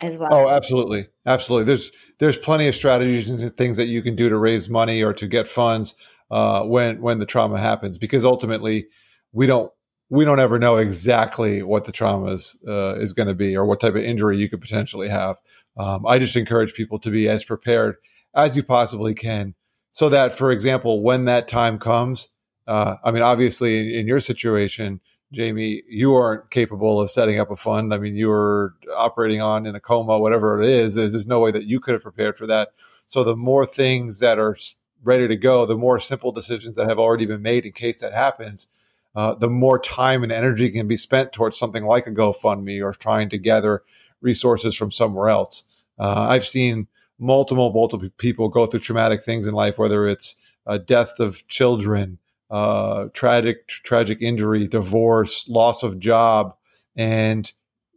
as 0.00 0.18
well. 0.18 0.32
Oh 0.32 0.48
absolutely. 0.48 1.08
Absolutely. 1.26 1.64
There's 1.64 1.92
there's 2.18 2.36
plenty 2.36 2.68
of 2.68 2.74
strategies 2.74 3.30
and 3.30 3.56
things 3.56 3.76
that 3.76 3.86
you 3.86 4.02
can 4.02 4.16
do 4.16 4.28
to 4.28 4.36
raise 4.36 4.68
money 4.68 5.02
or 5.02 5.12
to 5.14 5.26
get 5.26 5.48
funds 5.48 5.94
uh, 6.30 6.64
when 6.64 7.00
when 7.00 7.18
the 7.18 7.26
trauma 7.26 7.58
happens 7.58 7.98
because 7.98 8.24
ultimately 8.24 8.86
we 9.32 9.46
don't 9.46 9.72
we 10.10 10.24
don't 10.24 10.40
ever 10.40 10.58
know 10.58 10.76
exactly 10.76 11.62
what 11.62 11.84
the 11.84 11.92
trauma 11.92 12.32
is, 12.32 12.56
uh, 12.66 12.94
is 12.98 13.12
going 13.12 13.28
to 13.28 13.34
be 13.34 13.54
or 13.54 13.66
what 13.66 13.80
type 13.80 13.94
of 13.94 14.02
injury 14.02 14.38
you 14.38 14.48
could 14.48 14.60
potentially 14.60 15.08
have. 15.08 15.36
Um, 15.78 16.04
I 16.06 16.18
just 16.18 16.36
encourage 16.36 16.74
people 16.74 16.98
to 17.00 17.10
be 17.10 17.28
as 17.28 17.44
prepared 17.44 17.96
as 18.34 18.56
you 18.56 18.62
possibly 18.62 19.14
can 19.14 19.54
so 19.92 20.08
that, 20.08 20.32
for 20.32 20.50
example, 20.50 21.02
when 21.02 21.24
that 21.24 21.48
time 21.48 21.78
comes, 21.78 22.28
uh, 22.66 22.96
I 23.02 23.10
mean, 23.10 23.22
obviously, 23.22 23.78
in, 23.78 24.00
in, 24.00 24.06
your 24.06 24.20
situation, 24.20 25.00
Jamie, 25.32 25.82
you 25.88 26.14
aren't 26.14 26.50
capable 26.50 27.00
of 27.00 27.10
setting 27.10 27.40
up 27.40 27.50
a 27.50 27.56
fund. 27.56 27.94
I 27.94 27.98
mean, 27.98 28.14
you 28.14 28.28
were 28.28 28.74
operating 28.94 29.40
on 29.40 29.66
in 29.66 29.74
a 29.74 29.80
coma, 29.80 30.18
whatever 30.18 30.62
it 30.62 30.68
is. 30.68 30.94
There's, 30.94 31.12
there's 31.12 31.26
no 31.26 31.40
way 31.40 31.50
that 31.50 31.64
you 31.64 31.80
could 31.80 31.94
have 31.94 32.02
prepared 32.02 32.36
for 32.36 32.46
that. 32.46 32.72
So, 33.06 33.24
the 33.24 33.36
more 33.36 33.64
things 33.64 34.18
that 34.18 34.38
are 34.38 34.56
ready 35.02 35.26
to 35.28 35.36
go, 35.36 35.64
the 35.64 35.76
more 35.76 35.98
simple 35.98 36.32
decisions 36.32 36.76
that 36.76 36.88
have 36.88 36.98
already 36.98 37.24
been 37.24 37.42
made 37.42 37.64
in 37.64 37.72
case 37.72 38.00
that 38.00 38.12
happens, 38.12 38.66
uh, 39.14 39.34
the 39.34 39.48
more 39.48 39.78
time 39.78 40.22
and 40.22 40.30
energy 40.30 40.70
can 40.70 40.86
be 40.86 40.96
spent 40.96 41.32
towards 41.32 41.58
something 41.58 41.84
like 41.84 42.06
a 42.06 42.12
GoFundMe 42.12 42.84
or 42.84 42.92
trying 42.92 43.30
to 43.30 43.38
gather 43.38 43.82
resources 44.20 44.76
from 44.76 44.90
somewhere 44.90 45.28
else. 45.28 45.64
Uh, 45.98 46.26
I've 46.28 46.46
seen 46.46 46.86
multiple, 47.18 47.72
multiple 47.72 48.08
people 48.18 48.48
go 48.48 48.66
through 48.66 48.80
traumatic 48.80 49.22
things 49.22 49.46
in 49.46 49.54
life, 49.54 49.78
whether 49.78 50.06
it's 50.06 50.36
a 50.66 50.78
death 50.78 51.18
of 51.18 51.46
children, 51.48 52.18
uh, 52.50 53.06
tragic, 53.12 53.68
tragic 53.68 54.22
injury, 54.22 54.66
divorce, 54.68 55.48
loss 55.48 55.82
of 55.82 55.98
job, 55.98 56.54
and 56.96 57.52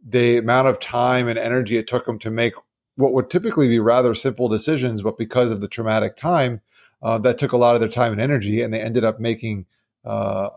the 0.05 0.38
amount 0.38 0.67
of 0.67 0.79
time 0.79 1.27
and 1.27 1.38
energy 1.38 1.77
it 1.77 1.88
took 1.88 2.05
them 2.05 2.17
to 2.20 2.31
make 2.31 2.53
what 2.96 3.13
would 3.13 3.29
typically 3.29 3.67
be 3.67 3.79
rather 3.79 4.13
simple 4.13 4.50
decisions, 4.50 5.01
but 5.01 5.17
because 5.17 5.51
of 5.51 5.62
the 5.62 5.67
traumatic 5.67 6.15
time, 6.15 6.62
uh, 7.01 7.17
that 7.17 7.38
took 7.38 7.51
a 7.51 7.58
lot 7.58 7.74
of 7.75 7.81
their 7.81 7.89
time 7.89 8.12
and 8.12 8.22
energy, 8.22 8.62
and 8.62 8.74
they 8.74 8.81
ended 8.81 9.03
up 9.03 9.20
making 9.20 9.65
uh, 10.05 10.50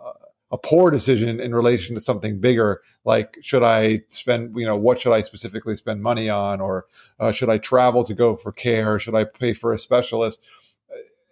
a 0.55 0.59
poor 0.59 0.89
decision 0.89 1.41
in 1.41 1.53
relation 1.53 1.97
to 1.97 2.01
something 2.01 2.39
bigger 2.39 2.81
like 3.05 3.37
should 3.43 3.65
i 3.65 4.01
spend 4.09 4.57
you 4.57 4.65
know 4.65 4.77
what 4.77 5.01
should 5.01 5.13
i 5.13 5.21
specifically 5.21 5.75
spend 5.75 6.01
money 6.01 6.31
on 6.31 6.61
or 6.61 6.87
uh, 7.19 7.33
should 7.33 7.51
i 7.51 7.59
travel 7.59 8.05
to 8.05 8.15
go 8.15 8.37
for 8.37 8.53
care 8.53 9.01
should 9.01 9.17
i 9.17 9.25
pay 9.25 9.53
for 9.53 9.73
a 9.73 9.79
specialist? 9.79 10.41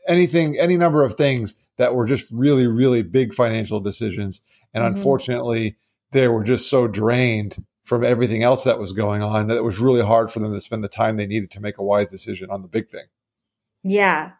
Anything 0.09 0.59
any 0.59 0.77
number 0.77 1.05
of 1.05 1.15
things 1.15 1.55
that 1.77 1.95
were 1.95 2.05
just 2.05 2.27
really 2.33 2.67
really 2.67 3.03
big 3.03 3.33
financial 3.33 3.79
decisions. 3.79 4.41
And 4.75 4.83
mm-hmm. 4.83 4.97
unfortunately 4.97 5.77
they 6.11 6.27
were 6.27 6.43
just 6.43 6.69
so 6.69 6.89
drained 6.89 7.65
from 7.85 8.05
everything 8.05 8.43
else 8.43 8.65
that 8.65 8.81
was 8.81 8.93
going 8.93 9.23
on 9.23 9.47
that 9.47 9.57
it 9.57 9.65
was 9.65 9.79
really 9.79 10.05
hard 10.05 10.33
for 10.33 10.41
them 10.41 10.53
to 10.53 10.61
spend 10.61 10.83
the 10.83 10.89
time 10.89 11.17
they 11.17 11.29
needed 11.29 11.53
to 11.53 11.61
make 11.61 11.79
a 11.79 11.85
wise 11.85 12.11
decision 12.11 12.51
on 12.51 12.63
the 12.63 12.69
big 12.69 12.89
thing. 12.89 13.07
Yeah 13.85 14.33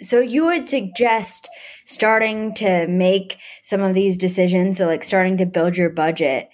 so 0.00 0.20
you 0.20 0.46
would 0.46 0.68
suggest 0.68 1.48
starting 1.84 2.54
to 2.54 2.86
make 2.86 3.38
some 3.62 3.82
of 3.82 3.94
these 3.94 4.16
decisions, 4.16 4.78
so 4.78 4.86
like 4.86 5.04
starting 5.04 5.36
to 5.38 5.46
build 5.46 5.76
your 5.76 5.90
budget 5.90 6.48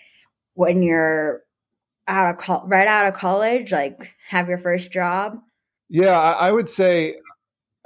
when 0.55 0.83
you're 0.83 1.43
out 2.09 2.35
of 2.35 2.41
co- 2.41 2.67
right 2.67 2.89
out 2.89 3.07
of 3.07 3.15
college, 3.15 3.73
like 3.73 4.13
have 4.29 4.49
your 4.49 4.59
first 4.59 4.93
job. 4.93 5.39
Yeah, 5.89 6.19
I, 6.19 6.49
I 6.49 6.53
would 6.53 6.69
say. 6.69 7.17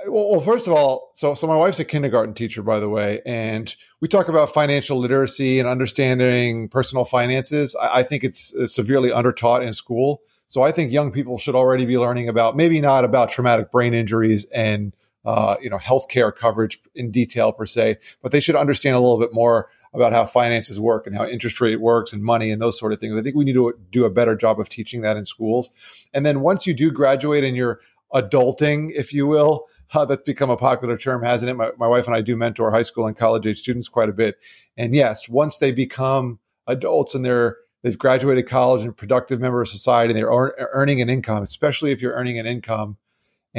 Well, 0.06 0.30
well, 0.30 0.40
first 0.40 0.68
of 0.68 0.72
all, 0.72 1.10
so 1.14 1.34
so 1.34 1.48
my 1.48 1.56
wife's 1.56 1.80
a 1.80 1.84
kindergarten 1.84 2.34
teacher, 2.34 2.62
by 2.62 2.78
the 2.78 2.88
way, 2.88 3.20
and 3.26 3.74
we 4.00 4.06
talk 4.06 4.28
about 4.28 4.54
financial 4.54 4.96
literacy 4.96 5.58
and 5.58 5.68
understanding 5.68 6.68
personal 6.68 7.04
finances. 7.04 7.74
I, 7.74 7.98
I 7.98 8.02
think 8.04 8.22
it's 8.22 8.54
severely 8.72 9.10
undertaught 9.10 9.66
in 9.66 9.72
school. 9.72 10.22
So 10.46 10.62
I 10.62 10.72
think 10.72 10.92
young 10.92 11.10
people 11.10 11.36
should 11.36 11.56
already 11.56 11.84
be 11.84 11.98
learning 11.98 12.28
about 12.28 12.56
maybe 12.56 12.80
not 12.80 13.04
about 13.04 13.28
traumatic 13.28 13.72
brain 13.72 13.92
injuries 13.92 14.46
and 14.54 14.94
uh, 15.28 15.58
you 15.60 15.68
know 15.68 15.76
healthcare 15.76 16.34
coverage 16.34 16.80
in 16.94 17.10
detail 17.10 17.52
per 17.52 17.66
se, 17.66 17.98
but 18.22 18.32
they 18.32 18.40
should 18.40 18.56
understand 18.56 18.96
a 18.96 18.98
little 18.98 19.20
bit 19.20 19.34
more 19.34 19.68
about 19.92 20.10
how 20.10 20.24
finances 20.24 20.80
work 20.80 21.06
and 21.06 21.14
how 21.14 21.26
interest 21.26 21.60
rate 21.60 21.82
works 21.82 22.14
and 22.14 22.22
money 22.22 22.50
and 22.50 22.62
those 22.62 22.78
sort 22.78 22.94
of 22.94 22.98
things. 22.98 23.14
I 23.14 23.20
think 23.20 23.36
we 23.36 23.44
need 23.44 23.52
to 23.52 23.78
do 23.90 24.06
a 24.06 24.10
better 24.10 24.34
job 24.34 24.58
of 24.58 24.70
teaching 24.70 25.02
that 25.02 25.18
in 25.18 25.26
schools. 25.26 25.70
And 26.14 26.24
then 26.24 26.40
once 26.40 26.66
you 26.66 26.72
do 26.72 26.90
graduate 26.90 27.44
and 27.44 27.54
you're 27.54 27.80
adulting, 28.14 28.90
if 28.94 29.12
you 29.12 29.26
will, 29.26 29.66
uh, 29.92 30.06
that's 30.06 30.22
become 30.22 30.48
a 30.48 30.56
popular 30.56 30.96
term, 30.96 31.22
hasn't 31.22 31.50
it? 31.50 31.54
My, 31.54 31.72
my 31.76 31.86
wife 31.86 32.06
and 32.06 32.16
I 32.16 32.22
do 32.22 32.34
mentor 32.34 32.70
high 32.70 32.82
school 32.82 33.06
and 33.06 33.14
college 33.14 33.46
age 33.46 33.60
students 33.60 33.86
quite 33.86 34.08
a 34.08 34.14
bit. 34.14 34.38
And 34.78 34.94
yes, 34.94 35.28
once 35.28 35.58
they 35.58 35.72
become 35.72 36.38
adults 36.66 37.14
and 37.14 37.22
they're 37.22 37.58
they've 37.82 37.98
graduated 37.98 38.48
college 38.48 38.82
and 38.82 38.96
productive 38.96 39.40
member 39.40 39.60
of 39.60 39.68
society 39.68 40.12
and 40.12 40.18
they're 40.18 40.68
earning 40.72 41.02
an 41.02 41.10
income, 41.10 41.42
especially 41.42 41.92
if 41.92 42.00
you're 42.00 42.14
earning 42.14 42.38
an 42.38 42.46
income 42.46 42.96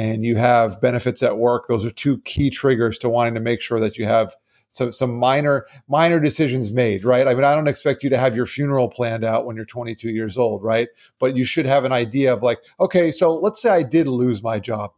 and 0.00 0.24
you 0.24 0.36
have 0.36 0.80
benefits 0.80 1.22
at 1.22 1.36
work, 1.36 1.68
those 1.68 1.84
are 1.84 1.90
two 1.90 2.22
key 2.22 2.48
triggers 2.48 2.96
to 2.96 3.10
wanting 3.10 3.34
to 3.34 3.40
make 3.40 3.60
sure 3.60 3.78
that 3.78 3.98
you 3.98 4.06
have 4.06 4.34
some 4.70 4.92
some 4.92 5.14
minor 5.14 5.66
minor 5.88 6.18
decisions 6.18 6.70
made, 6.70 7.04
right? 7.04 7.28
I 7.28 7.34
mean, 7.34 7.44
I 7.44 7.54
don't 7.54 7.68
expect 7.68 8.02
you 8.02 8.08
to 8.08 8.16
have 8.16 8.34
your 8.34 8.46
funeral 8.46 8.88
planned 8.88 9.24
out 9.24 9.44
when 9.44 9.56
you're 9.56 9.66
22 9.66 10.08
years 10.08 10.38
old, 10.38 10.62
right? 10.62 10.88
But 11.18 11.36
you 11.36 11.44
should 11.44 11.66
have 11.66 11.84
an 11.84 11.92
idea 11.92 12.32
of 12.32 12.42
like, 12.42 12.60
okay, 12.78 13.12
so 13.12 13.34
let's 13.34 13.60
say 13.60 13.68
I 13.68 13.82
did 13.82 14.06
lose 14.06 14.42
my 14.42 14.58
job. 14.58 14.92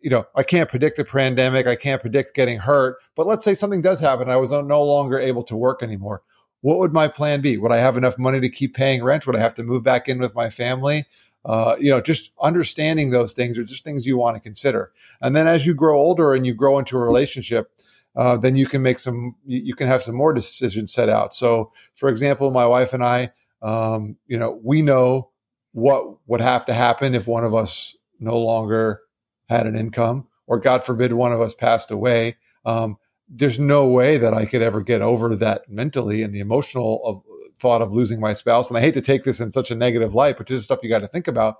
You 0.00 0.10
know, 0.10 0.26
I 0.34 0.42
can't 0.42 0.68
predict 0.68 0.98
a 0.98 1.04
pandemic, 1.04 1.68
I 1.68 1.76
can't 1.76 2.00
predict 2.00 2.34
getting 2.34 2.58
hurt, 2.58 2.96
but 3.14 3.28
let's 3.28 3.44
say 3.44 3.54
something 3.54 3.82
does 3.82 4.00
happen, 4.00 4.28
I 4.28 4.36
was 4.36 4.50
no 4.50 4.82
longer 4.82 5.18
able 5.18 5.44
to 5.44 5.56
work 5.56 5.80
anymore. 5.80 6.22
What 6.62 6.78
would 6.78 6.92
my 6.92 7.06
plan 7.06 7.40
be? 7.40 7.56
Would 7.56 7.72
I 7.72 7.78
have 7.78 7.96
enough 7.96 8.18
money 8.18 8.40
to 8.40 8.48
keep 8.48 8.74
paying 8.74 9.04
rent? 9.04 9.26
Would 9.26 9.36
I 9.36 9.40
have 9.40 9.54
to 9.54 9.62
move 9.62 9.84
back 9.84 10.08
in 10.08 10.18
with 10.18 10.34
my 10.34 10.50
family? 10.50 11.06
Uh, 11.44 11.76
you 11.78 11.90
know, 11.90 12.00
just 12.00 12.32
understanding 12.40 13.10
those 13.10 13.32
things 13.32 13.58
are 13.58 13.64
just 13.64 13.84
things 13.84 14.06
you 14.06 14.16
want 14.16 14.34
to 14.36 14.40
consider. 14.40 14.92
And 15.20 15.36
then 15.36 15.46
as 15.46 15.66
you 15.66 15.74
grow 15.74 15.98
older 15.98 16.32
and 16.32 16.46
you 16.46 16.54
grow 16.54 16.78
into 16.78 16.96
a 16.96 17.00
relationship, 17.00 17.70
uh, 18.16 18.36
then 18.36 18.56
you 18.56 18.66
can 18.66 18.80
make 18.80 18.98
some, 18.98 19.34
you 19.44 19.74
can 19.74 19.86
have 19.86 20.02
some 20.02 20.14
more 20.14 20.32
decisions 20.32 20.92
set 20.92 21.08
out. 21.08 21.34
So, 21.34 21.72
for 21.94 22.08
example, 22.08 22.50
my 22.50 22.66
wife 22.66 22.92
and 22.92 23.04
I, 23.04 23.32
um, 23.60 24.16
you 24.26 24.38
know, 24.38 24.58
we 24.62 24.82
know 24.82 25.30
what 25.72 26.04
would 26.26 26.40
have 26.40 26.64
to 26.66 26.74
happen 26.74 27.14
if 27.14 27.26
one 27.26 27.44
of 27.44 27.54
us 27.54 27.96
no 28.20 28.38
longer 28.38 29.00
had 29.48 29.66
an 29.66 29.76
income, 29.76 30.28
or 30.46 30.58
God 30.58 30.84
forbid, 30.84 31.12
one 31.12 31.32
of 31.32 31.40
us 31.40 31.54
passed 31.54 31.90
away. 31.90 32.36
Um, 32.64 32.96
there's 33.28 33.58
no 33.58 33.86
way 33.86 34.16
that 34.16 34.32
I 34.32 34.46
could 34.46 34.62
ever 34.62 34.80
get 34.80 35.02
over 35.02 35.34
that 35.36 35.68
mentally 35.68 36.22
and 36.22 36.34
the 36.34 36.40
emotional 36.40 37.02
of 37.04 37.22
thought 37.58 37.82
of 37.82 37.92
losing 37.92 38.20
my 38.20 38.32
spouse. 38.32 38.68
And 38.68 38.76
I 38.76 38.80
hate 38.80 38.94
to 38.94 39.02
take 39.02 39.24
this 39.24 39.40
in 39.40 39.50
such 39.50 39.70
a 39.70 39.74
negative 39.74 40.14
light, 40.14 40.36
but 40.36 40.46
this 40.46 40.58
is 40.58 40.64
stuff 40.64 40.80
you 40.82 40.88
got 40.88 41.00
to 41.00 41.08
think 41.08 41.28
about. 41.28 41.56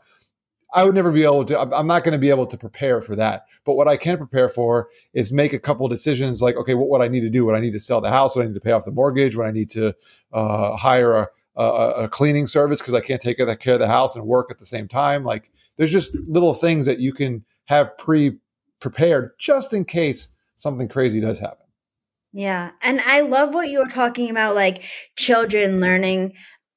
I 0.74 0.82
would 0.82 0.94
never 0.94 1.12
be 1.12 1.22
able 1.22 1.44
to, 1.44 1.60
I'm 1.60 1.86
not 1.86 2.02
going 2.02 2.12
to 2.12 2.18
be 2.18 2.30
able 2.30 2.46
to 2.46 2.56
prepare 2.56 3.00
for 3.00 3.14
that. 3.14 3.44
But 3.64 3.74
what 3.74 3.86
I 3.86 3.96
can 3.96 4.18
prepare 4.18 4.48
for 4.48 4.88
is 5.12 5.32
make 5.32 5.52
a 5.52 5.58
couple 5.58 5.86
decisions 5.86 6.42
like, 6.42 6.56
okay, 6.56 6.74
what 6.74 6.88
would 6.88 7.00
I 7.00 7.06
need 7.06 7.20
to 7.20 7.30
do? 7.30 7.44
what 7.44 7.54
I 7.54 7.60
need 7.60 7.72
to 7.72 7.80
sell 7.80 8.00
the 8.00 8.10
house? 8.10 8.34
Would 8.34 8.42
I 8.42 8.48
need 8.48 8.54
to 8.54 8.60
pay 8.60 8.72
off 8.72 8.84
the 8.84 8.90
mortgage? 8.90 9.36
Would 9.36 9.46
I 9.46 9.52
need 9.52 9.70
to 9.70 9.94
uh, 10.32 10.76
hire 10.76 11.14
a, 11.14 11.28
a, 11.56 11.90
a, 12.04 12.08
cleaning 12.08 12.48
service 12.48 12.80
because 12.80 12.94
I 12.94 13.00
can't 13.00 13.22
take 13.22 13.36
care 13.36 13.74
of 13.74 13.78
the 13.78 13.86
house 13.86 14.16
and 14.16 14.26
work 14.26 14.50
at 14.50 14.58
the 14.58 14.66
same 14.66 14.88
time? 14.88 15.24
Like, 15.24 15.52
there's 15.76 15.92
just 15.92 16.12
little 16.26 16.54
things 16.54 16.86
that 16.86 16.98
you 16.98 17.12
can 17.12 17.44
have 17.66 17.96
pre 17.96 18.38
prepared 18.80 19.30
just 19.38 19.72
in 19.72 19.84
case 19.84 20.34
something 20.56 20.88
crazy 20.88 21.20
does 21.20 21.38
happen. 21.38 21.63
Yeah. 22.36 22.72
And 22.82 23.00
I 23.00 23.20
love 23.20 23.54
what 23.54 23.68
you 23.68 23.78
were 23.78 23.86
talking 23.86 24.28
about, 24.28 24.56
like 24.56 24.82
children 25.16 25.78
learning 25.78 26.32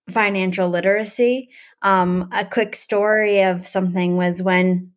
financial 0.08 0.70
literacy. 0.70 1.50
Um, 1.82 2.30
a 2.32 2.46
quick 2.46 2.76
story 2.76 3.42
of 3.42 3.66
something 3.66 4.18
was 4.18 4.42
when 4.42 4.92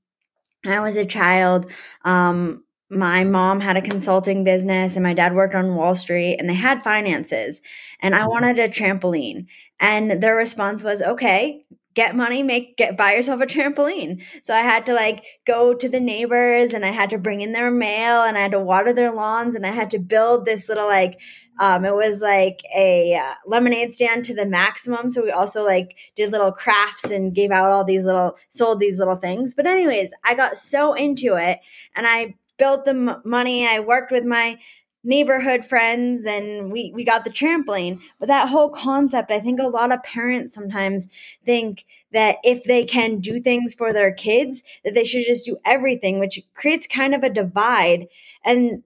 I 0.66 0.80
was 0.80 0.96
a 0.96 1.06
child, 1.06 1.72
um, 2.04 2.62
my 2.90 3.24
mom 3.24 3.60
had 3.60 3.78
a 3.78 3.82
consulting 3.82 4.44
business 4.44 4.96
and 4.96 5.02
my 5.02 5.14
dad 5.14 5.34
worked 5.34 5.54
on 5.54 5.76
Wall 5.76 5.94
Street 5.94 6.36
and 6.38 6.48
they 6.48 6.54
had 6.54 6.84
finances 6.84 7.62
and 8.00 8.14
I 8.14 8.18
mm-hmm. 8.20 8.28
wanted 8.28 8.58
a 8.58 8.68
trampoline. 8.68 9.46
And 9.78 10.22
their 10.22 10.36
response 10.36 10.84
was, 10.84 11.00
okay, 11.00 11.64
get 11.94 12.14
money, 12.14 12.42
make 12.42 12.76
get 12.76 12.96
buy 12.96 13.14
yourself 13.14 13.40
a 13.40 13.46
trampoline. 13.46 14.22
So 14.42 14.54
I 14.54 14.60
had 14.60 14.86
to 14.86 14.94
like 14.94 15.24
go 15.44 15.74
to 15.74 15.88
the 15.88 16.00
neighbors 16.00 16.72
and 16.72 16.84
I 16.84 16.90
had 16.90 17.10
to 17.10 17.18
bring 17.18 17.40
in 17.40 17.52
their 17.52 17.70
mail 17.70 18.22
and 18.22 18.36
I 18.36 18.40
had 18.40 18.52
to 18.52 18.60
water 18.60 18.92
their 18.92 19.12
lawns 19.12 19.54
and 19.54 19.66
I 19.66 19.70
had 19.72 19.90
to 19.90 19.98
build 19.98 20.46
this 20.46 20.68
little 20.68 20.86
like 20.86 21.20
um 21.58 21.84
it 21.84 21.94
was 21.94 22.20
like 22.22 22.60
a 22.74 23.14
uh, 23.16 23.34
lemonade 23.46 23.92
stand 23.92 24.24
to 24.26 24.34
the 24.34 24.46
maximum. 24.46 25.10
So 25.10 25.22
we 25.22 25.30
also 25.30 25.64
like 25.64 25.96
did 26.14 26.32
little 26.32 26.52
crafts 26.52 27.10
and 27.10 27.34
gave 27.34 27.50
out 27.50 27.72
all 27.72 27.84
these 27.84 28.04
little 28.04 28.38
sold 28.50 28.80
these 28.80 28.98
little 28.98 29.16
things. 29.16 29.54
But 29.54 29.66
anyways, 29.66 30.12
I 30.24 30.34
got 30.34 30.58
so 30.58 30.92
into 30.92 31.36
it 31.36 31.60
and 31.96 32.06
I 32.06 32.34
built 32.60 32.84
the 32.84 32.90
m- 32.90 33.22
money. 33.24 33.66
I 33.66 33.80
worked 33.80 34.12
with 34.12 34.24
my 34.24 34.58
neighborhood 35.02 35.64
friends 35.64 36.26
and 36.26 36.70
we 36.70 36.92
we 36.94 37.04
got 37.04 37.24
the 37.24 37.30
trampoline. 37.30 38.00
But 38.18 38.28
that 38.28 38.48
whole 38.48 38.68
concept 38.68 39.30
i 39.30 39.40
think 39.40 39.60
a 39.60 39.64
lot 39.64 39.92
of 39.92 40.02
parents 40.02 40.54
sometimes 40.54 41.08
think 41.44 41.84
that 42.12 42.36
if 42.44 42.64
they 42.64 42.84
can 42.84 43.18
do 43.20 43.40
things 43.40 43.74
for 43.74 43.92
their 43.92 44.12
kids 44.12 44.62
that 44.84 44.94
they 44.94 45.04
should 45.04 45.24
just 45.24 45.46
do 45.46 45.56
everything 45.64 46.18
which 46.18 46.40
creates 46.54 46.86
kind 46.86 47.14
of 47.14 47.22
a 47.22 47.30
divide 47.30 48.08
and 48.44 48.82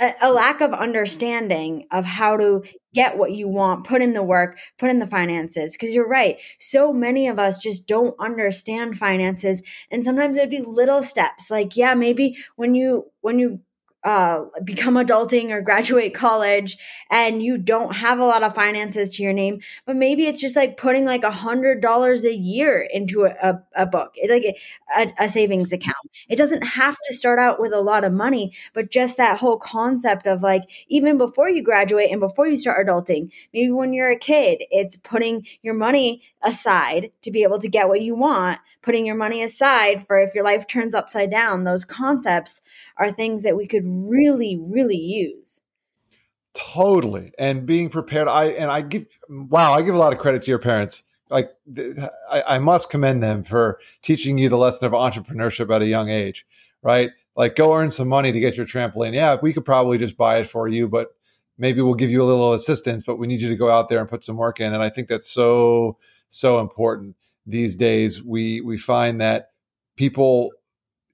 a, 0.00 0.14
a 0.22 0.32
lack 0.32 0.60
of 0.60 0.72
understanding 0.72 1.86
of 1.90 2.04
how 2.04 2.36
to 2.36 2.62
get 2.94 3.18
what 3.18 3.32
you 3.32 3.48
want 3.48 3.86
put 3.86 4.02
in 4.02 4.12
the 4.12 4.22
work 4.22 4.58
put 4.78 4.90
in 4.90 4.98
the 4.98 5.06
finances. 5.06 5.72
Because 5.72 5.94
you're 5.94 6.08
right 6.08 6.40
so 6.58 6.92
many 6.92 7.28
of 7.28 7.38
us 7.38 7.58
just 7.58 7.86
don't 7.86 8.14
understand 8.18 8.98
finances 8.98 9.62
and 9.90 10.04
sometimes 10.04 10.36
it'd 10.36 10.50
be 10.50 10.60
little 10.60 11.02
steps 11.02 11.50
like 11.50 11.76
yeah 11.76 11.94
maybe 11.94 12.36
when 12.56 12.74
you 12.74 13.06
when 13.20 13.38
you 13.38 13.60
uh, 14.06 14.44
become 14.62 14.94
adulting 14.94 15.50
or 15.50 15.60
graduate 15.60 16.14
college 16.14 16.78
and 17.10 17.42
you 17.42 17.58
don't 17.58 17.96
have 17.96 18.20
a 18.20 18.24
lot 18.24 18.44
of 18.44 18.54
finances 18.54 19.16
to 19.16 19.22
your 19.24 19.32
name, 19.32 19.60
but 19.84 19.96
maybe 19.96 20.26
it's 20.26 20.40
just 20.40 20.54
like 20.54 20.76
putting 20.76 21.04
like 21.04 21.24
a 21.24 21.30
hundred 21.32 21.80
dollars 21.80 22.24
a 22.24 22.32
year 22.32 22.88
into 22.92 23.24
a, 23.24 23.30
a, 23.42 23.62
a 23.74 23.84
book, 23.84 24.14
like 24.28 24.44
a, 24.96 25.12
a, 25.18 25.28
savings 25.28 25.72
account. 25.72 25.96
It 26.28 26.36
doesn't 26.36 26.62
have 26.62 26.96
to 27.08 27.14
start 27.14 27.40
out 27.40 27.58
with 27.58 27.72
a 27.72 27.80
lot 27.80 28.04
of 28.04 28.12
money, 28.12 28.52
but 28.74 28.92
just 28.92 29.16
that 29.16 29.40
whole 29.40 29.58
concept 29.58 30.28
of 30.28 30.40
like, 30.40 30.62
even 30.86 31.18
before 31.18 31.50
you 31.50 31.64
graduate 31.64 32.12
and 32.12 32.20
before 32.20 32.46
you 32.46 32.56
start 32.56 32.86
adulting, 32.86 33.32
maybe 33.52 33.72
when 33.72 33.92
you're 33.92 34.12
a 34.12 34.16
kid, 34.16 34.62
it's 34.70 34.96
putting 34.96 35.44
your 35.62 35.74
money 35.74 36.22
aside 36.44 37.10
to 37.22 37.32
be 37.32 37.42
able 37.42 37.58
to 37.58 37.68
get 37.68 37.88
what 37.88 38.02
you 38.02 38.14
want, 38.14 38.60
putting 38.82 39.04
your 39.04 39.16
money 39.16 39.42
aside 39.42 40.06
for 40.06 40.16
if 40.16 40.32
your 40.32 40.44
life 40.44 40.68
turns 40.68 40.94
upside 40.94 41.28
down. 41.28 41.64
Those 41.64 41.84
concepts 41.84 42.60
are 42.96 43.10
things 43.10 43.42
that 43.42 43.56
we 43.56 43.66
could 43.66 43.84
really, 44.08 44.60
really 44.68 44.96
use. 44.96 45.60
Totally. 46.54 47.32
And 47.38 47.66
being 47.66 47.90
prepared. 47.90 48.28
I, 48.28 48.46
and 48.46 48.70
I 48.70 48.80
give, 48.80 49.06
wow, 49.28 49.74
I 49.74 49.82
give 49.82 49.94
a 49.94 49.98
lot 49.98 50.12
of 50.12 50.18
credit 50.18 50.42
to 50.42 50.50
your 50.50 50.58
parents. 50.58 51.04
Like, 51.28 51.50
I, 52.30 52.42
I 52.46 52.58
must 52.58 52.88
commend 52.88 53.22
them 53.22 53.42
for 53.42 53.80
teaching 54.02 54.38
you 54.38 54.48
the 54.48 54.56
lesson 54.56 54.86
of 54.86 54.92
entrepreneurship 54.92 55.74
at 55.74 55.82
a 55.82 55.86
young 55.86 56.08
age, 56.08 56.46
right? 56.82 57.10
Like, 57.34 57.56
go 57.56 57.74
earn 57.74 57.90
some 57.90 58.08
money 58.08 58.32
to 58.32 58.40
get 58.40 58.56
your 58.56 58.64
trampoline. 58.64 59.12
Yeah, 59.12 59.36
we 59.42 59.52
could 59.52 59.64
probably 59.64 59.98
just 59.98 60.16
buy 60.16 60.38
it 60.38 60.46
for 60.46 60.68
you, 60.68 60.88
but 60.88 61.14
maybe 61.58 61.82
we'll 61.82 61.94
give 61.94 62.10
you 62.10 62.22
a 62.22 62.24
little 62.24 62.54
assistance, 62.54 63.02
but 63.02 63.18
we 63.18 63.26
need 63.26 63.40
you 63.40 63.48
to 63.48 63.56
go 63.56 63.70
out 63.70 63.88
there 63.88 63.98
and 63.98 64.08
put 64.08 64.24
some 64.24 64.36
work 64.36 64.60
in. 64.60 64.72
And 64.72 64.82
I 64.82 64.88
think 64.88 65.08
that's 65.08 65.28
so, 65.28 65.98
so 66.28 66.60
important 66.60 67.16
these 67.44 67.76
days. 67.76 68.22
We, 68.22 68.60
we 68.60 68.78
find 68.78 69.20
that 69.20 69.50
people, 69.96 70.52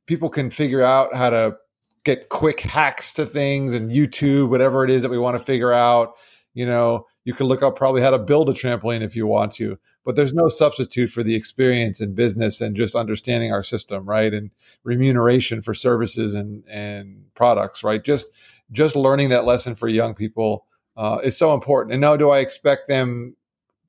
people 0.07 0.29
can 0.29 0.51
figure 0.51 0.83
out 0.83 1.15
how 1.15 1.31
to 1.31 1.57
get 2.05 2.29
quick 2.29 2.61
hacks 2.61 3.13
to 3.15 3.27
things 3.27 3.73
and 3.73 3.91
YouTube, 3.91 4.49
whatever 4.49 4.85
it 4.85 4.91
is 4.91 5.03
that 5.03 5.11
we 5.11 5.19
want 5.19 5.39
to 5.39 5.45
figure 5.45 5.73
out. 5.73 6.15
You 6.55 6.67
know, 6.67 7.07
you 7.25 7.33
can 7.33 7.47
look 7.47 7.63
up 7.63 7.77
probably 7.77 8.03
how 8.03 8.11
to 8.11 8.19
build 8.19 8.51
a 8.51 8.53
trampoline 8.53 9.03
if 9.03 9.17
you 9.17 9.27
want 9.27 9.53
to, 9.53 9.79
but 10.05 10.17
there's 10.17 10.35
no 10.35 10.49
substitute 10.49 11.09
for 11.09 11.23
the 11.23 11.35
experience 11.35 12.01
in 12.01 12.15
business 12.15 12.61
and 12.61 12.77
just 12.77 12.95
understanding 12.95 13.53
our 13.53 13.63
system, 13.63 14.05
right? 14.05 14.35
And 14.35 14.51
remuneration 14.85 15.63
for 15.63 15.75
services 15.75 16.35
and 16.35 16.65
and 16.69 17.27
products, 17.35 17.83
right? 17.83 18.03
Just 18.03 18.31
just 18.71 18.97
learning 18.97 19.29
that 19.31 19.45
lesson 19.45 19.75
for 19.75 19.89
young 19.89 20.15
people 20.15 20.67
uh, 20.97 21.19
is 21.23 21.37
so 21.37 21.55
important. 21.55 21.93
And 21.93 22.01
now, 22.01 22.17
do 22.17 22.31
I 22.31 22.41
expect 22.41 22.89
them 22.89 23.37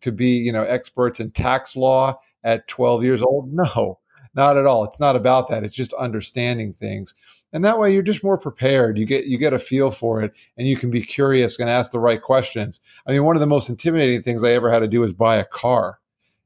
to 0.01 0.11
be, 0.11 0.37
you 0.37 0.51
know, 0.51 0.63
experts 0.63 1.19
in 1.19 1.31
tax 1.31 1.75
law 1.75 2.19
at 2.43 2.67
12 2.67 3.03
years 3.03 3.21
old? 3.21 3.51
No, 3.53 3.99
not 4.35 4.57
at 4.57 4.65
all. 4.65 4.83
It's 4.83 4.99
not 4.99 5.15
about 5.15 5.49
that. 5.49 5.63
It's 5.63 5.75
just 5.75 5.93
understanding 5.93 6.73
things 6.73 7.13
and 7.53 7.63
that 7.63 7.79
way 7.79 7.93
you're 7.93 8.01
just 8.01 8.23
more 8.23 8.37
prepared. 8.37 8.97
You 8.97 9.05
get 9.05 9.25
you 9.25 9.37
get 9.37 9.53
a 9.53 9.59
feel 9.59 9.91
for 9.91 10.21
it 10.21 10.33
and 10.57 10.67
you 10.67 10.75
can 10.75 10.89
be 10.89 11.01
curious 11.01 11.59
and 11.59 11.69
ask 11.69 11.91
the 11.91 11.99
right 11.99 12.21
questions. 12.21 12.79
I 13.07 13.11
mean 13.11 13.23
one 13.23 13.35
of 13.35 13.39
the 13.39 13.47
most 13.47 13.69
intimidating 13.69 14.21
things 14.21 14.43
i 14.43 14.51
ever 14.51 14.71
had 14.71 14.79
to 14.79 14.87
do 14.87 14.99
was 14.99 15.13
buy 15.13 15.37
a 15.37 15.45
car. 15.45 15.99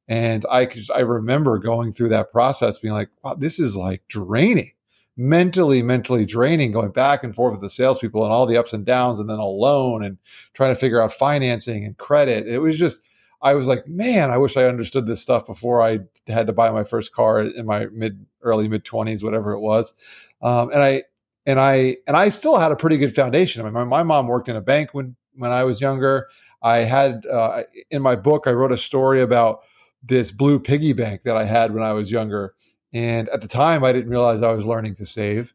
And 0.08 0.46
i 0.52 0.70
i 0.94 1.00
remember 1.00 1.58
going 1.58 1.94
through 1.94 2.10
that 2.10 2.32
process 2.32 2.78
being 2.78 2.94
like 2.94 3.10
wow 3.24 3.34
this 3.34 3.60
is 3.60 3.76
like 3.76 4.04
draining 4.08 4.74
mentally 5.18 5.82
mentally 5.82 6.26
draining 6.26 6.72
going 6.72 6.92
back 6.92 7.24
and 7.24 7.34
forth 7.34 7.54
with 7.54 7.62
the 7.62 7.70
salespeople 7.70 8.24
and 8.24 8.32
all 8.32 8.46
the 8.46 8.56
ups 8.56 8.72
and 8.72 8.86
downs 8.86 9.18
and 9.18 9.28
then 9.28 9.40
a 9.40 9.46
loan 9.46 10.04
and 10.04 10.20
trying 10.54 10.74
to 10.74 10.80
figure 10.80 11.02
out 11.02 11.12
financing 11.12 11.84
and 11.84 11.98
credit. 11.98 12.48
It 12.48 12.60
was 12.60 12.78
just 12.78 13.02
I 13.41 13.53
was 13.53 13.67
like, 13.67 13.88
man, 13.88 14.32
I 14.32 14.38
wish 14.38 14.58
I 14.58 14.65
understood 14.65 15.06
this 15.06 15.22
stuff 15.22 15.46
before 15.46 15.82
I 15.82 16.00
had 16.27 16.48
to 16.48 16.53
buy 16.53 16.72
my 16.72 16.84
first 16.84 17.13
car 17.13 17.41
in 17.41 17.65
my 17.65 17.86
mid 17.88 18.25
early 18.41 18.67
mid 18.67 18.84
twenties, 18.84 19.24
whatever 19.24 19.53
it 19.53 19.60
was. 19.60 19.94
Um, 20.41 20.72
and 20.72 20.82
I 20.82 21.03
and 21.46 21.60
I 21.60 21.98
and 22.08 22.17
I 22.17 22.29
still 22.29 22.58
had 22.58 22.72
a 22.72 22.75
pretty 22.75 22.98
good 22.98 23.15
foundation. 23.15 23.62
I 23.62 23.65
mean, 23.65 23.74
my, 23.74 23.84
my 23.84 24.03
mom 24.03 24.27
worked 24.27 24.50
in 24.50 24.56
a 24.56 24.62
bank 24.62 24.94
when 24.94 25.15
when 25.36 25.51
I 25.51 25.63
was 25.63 25.82
younger. 25.82 26.27
I 26.63 26.79
had 26.79 27.25
uh, 27.27 27.63
in 27.91 28.01
my 28.01 28.15
book, 28.15 28.48
I 28.48 28.51
wrote 28.51 28.72
a 28.72 28.77
story 28.77 29.22
about 29.22 29.62
this 30.03 30.32
blue 30.32 30.60
piggy 30.60 30.94
bank 30.94 31.24
that 31.24 31.38
I 31.38 31.46
had 31.46 31.74
when 31.74 31.84
I 31.84 31.94
was 31.94 32.12
younger. 32.12 32.56
And 32.94 33.29
at 33.29 33.41
the 33.41 33.48
time, 33.48 33.84
I 33.84 33.91
didn't 33.91 34.10
realize 34.10 34.41
I 34.41 34.53
was 34.53 34.65
learning 34.65 34.96
to 34.96 35.06
save. 35.06 35.53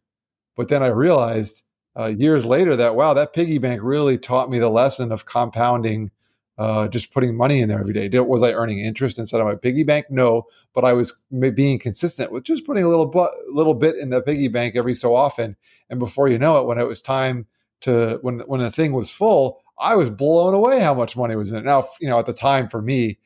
But 0.57 0.69
then 0.69 0.83
I 0.83 0.89
realized 0.89 1.63
uh, 1.99 2.07
years 2.07 2.45
later 2.45 2.77
that, 2.77 2.95
wow, 2.95 3.15
that 3.15 3.33
piggy 3.33 3.59
bank 3.59 3.81
really 3.83 4.19
taught 4.19 4.51
me 4.51 4.59
the 4.59 4.69
lesson 4.69 5.13
of 5.13 5.27
compounding 5.27 6.11
uh, 6.59 6.87
just 6.89 7.13
putting 7.13 7.37
money 7.37 7.61
in 7.61 7.69
there 7.69 7.81
every 7.81 7.95
day. 7.95 8.09
Did, 8.09 8.21
was 8.23 8.43
I 8.43 8.53
earning 8.53 8.79
interest 8.79 9.19
instead 9.19 9.41
of 9.41 9.47
my 9.47 9.55
piggy 9.55 9.85
bank? 9.85 10.07
No, 10.11 10.45
but 10.75 10.85
I 10.85 10.93
was 10.93 11.23
being 11.55 11.79
consistent 11.79 12.31
with 12.31 12.45
just 12.45 12.67
putting 12.67 12.85
a 12.85 12.89
little 12.89 13.07
bu- 13.07 13.29
little 13.51 13.75
bit 13.75 13.97
in 13.97 14.11
the 14.11 14.21
piggy 14.21 14.49
bank 14.49 14.77
every 14.77 14.95
so 14.95 15.15
often. 15.15 15.57
And 15.91 15.99
before 15.99 16.29
you 16.29 16.39
know 16.39 16.61
it, 16.61 16.67
when 16.67 16.79
it 16.79 16.87
was 16.87 17.03
time 17.03 17.47
to 17.83 18.19
when 18.23 18.41
when 18.41 18.61
the 18.61 18.71
thing 18.71 18.93
was 18.93 19.11
full, 19.11 19.63
I 19.79 19.97
was 19.97 20.11
blown 20.11 20.55
away 20.55 20.81
how 20.81 20.95
much 20.95 21.17
money 21.17 21.37
was 21.37 21.53
in 21.53 21.59
it. 21.59 21.65
Now, 21.65 21.89
you 22.01 22.09
know, 22.09 22.19
at 22.19 22.27
the 22.27 22.33
time 22.33 22.69
for 22.69 22.83
me, 22.83 23.19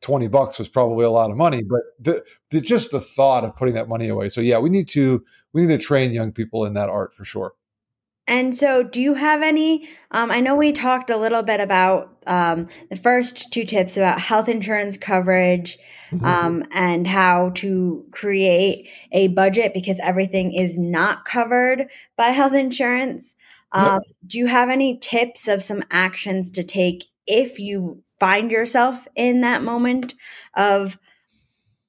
twenty 0.00 0.28
bucks 0.28 0.58
was 0.58 0.68
probably 0.68 1.04
a 1.04 1.10
lot 1.10 1.30
of 1.30 1.36
money, 1.36 1.62
but 1.62 1.80
the, 1.98 2.24
the 2.50 2.60
just 2.60 2.90
the 2.90 3.00
thought 3.00 3.44
of 3.44 3.56
putting 3.56 3.74
that 3.74 3.88
money 3.88 4.08
away. 4.08 4.28
So 4.28 4.40
yeah, 4.40 4.58
we 4.58 4.70
need 4.70 4.88
to 4.88 5.24
we 5.52 5.66
need 5.66 5.78
to 5.78 5.84
train 5.84 6.12
young 6.12 6.32
people 6.32 6.64
in 6.64 6.74
that 6.74 6.88
art 6.88 7.14
for 7.14 7.24
sure. 7.24 7.52
And 8.30 8.54
so, 8.54 8.84
do 8.84 9.00
you 9.00 9.14
have 9.14 9.42
any? 9.42 9.88
Um, 10.12 10.30
I 10.30 10.38
know 10.38 10.54
we 10.54 10.70
talked 10.70 11.10
a 11.10 11.16
little 11.16 11.42
bit 11.42 11.60
about 11.60 12.16
um, 12.28 12.68
the 12.88 12.94
first 12.94 13.52
two 13.52 13.64
tips 13.64 13.96
about 13.96 14.20
health 14.20 14.48
insurance 14.48 14.96
coverage 14.96 15.76
mm-hmm. 16.12 16.24
um, 16.24 16.64
and 16.70 17.08
how 17.08 17.50
to 17.56 18.04
create 18.12 18.88
a 19.10 19.26
budget 19.28 19.74
because 19.74 19.98
everything 19.98 20.54
is 20.54 20.78
not 20.78 21.24
covered 21.24 21.88
by 22.16 22.28
health 22.28 22.54
insurance. 22.54 23.34
Yep. 23.74 23.82
Um, 23.82 24.00
do 24.24 24.38
you 24.38 24.46
have 24.46 24.70
any 24.70 24.96
tips 24.98 25.48
of 25.48 25.60
some 25.60 25.82
actions 25.90 26.52
to 26.52 26.62
take 26.62 27.06
if 27.26 27.58
you 27.58 28.00
find 28.20 28.52
yourself 28.52 29.08
in 29.16 29.40
that 29.40 29.64
moment 29.64 30.14
of 30.56 30.98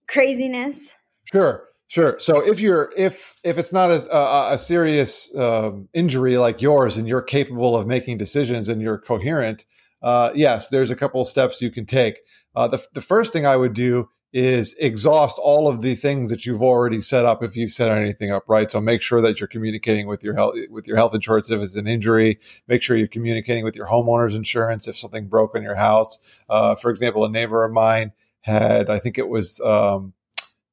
craziness? 0.07 0.95
Sure. 1.25 1.67
Sure. 1.91 2.17
So 2.19 2.39
if 2.39 2.61
you're 2.61 2.93
if 2.95 3.35
if 3.43 3.57
it's 3.57 3.73
not 3.73 3.91
a, 3.91 4.09
a, 4.15 4.53
a 4.53 4.57
serious 4.57 5.35
um, 5.35 5.89
injury 5.93 6.37
like 6.37 6.61
yours, 6.61 6.95
and 6.95 7.05
you're 7.05 7.21
capable 7.21 7.75
of 7.75 7.85
making 7.85 8.17
decisions 8.17 8.69
and 8.69 8.81
you're 8.81 8.97
coherent, 8.97 9.65
uh, 10.01 10.31
yes, 10.33 10.69
there's 10.69 10.89
a 10.89 10.95
couple 10.95 11.19
of 11.19 11.27
steps 11.27 11.61
you 11.61 11.69
can 11.69 11.85
take. 11.85 12.19
Uh, 12.55 12.69
the 12.69 12.81
the 12.93 13.01
first 13.01 13.33
thing 13.33 13.45
I 13.45 13.57
would 13.57 13.73
do 13.73 14.07
is 14.31 14.73
exhaust 14.75 15.37
all 15.37 15.67
of 15.67 15.81
the 15.81 15.95
things 15.95 16.29
that 16.29 16.45
you've 16.45 16.61
already 16.61 17.01
set 17.01 17.25
up 17.25 17.43
if 17.43 17.57
you've 17.57 17.71
set 17.71 17.89
anything 17.89 18.31
up 18.31 18.45
right 18.47 18.71
so 18.71 18.79
make 18.79 19.01
sure 19.01 19.21
that 19.21 19.41
you're 19.41 19.47
communicating 19.47 20.07
with 20.07 20.23
your 20.23 20.33
health 20.33 20.55
with 20.69 20.87
your 20.87 20.95
health 20.95 21.13
insurance 21.13 21.51
if 21.51 21.59
it's 21.59 21.75
an 21.75 21.85
injury 21.85 22.39
make 22.69 22.81
sure 22.81 22.95
you're 22.95 23.09
communicating 23.09 23.65
with 23.65 23.75
your 23.75 23.87
homeowner's 23.87 24.33
insurance 24.33 24.87
if 24.87 24.95
something 24.95 25.27
broke 25.27 25.53
in 25.53 25.63
your 25.63 25.75
house 25.75 26.33
uh, 26.47 26.73
for 26.75 26.89
example 26.89 27.25
a 27.25 27.29
neighbor 27.29 27.65
of 27.65 27.73
mine 27.73 28.13
had 28.39 28.89
i 28.89 28.97
think 28.97 29.17
it 29.17 29.27
was 29.27 29.59
um, 29.59 30.13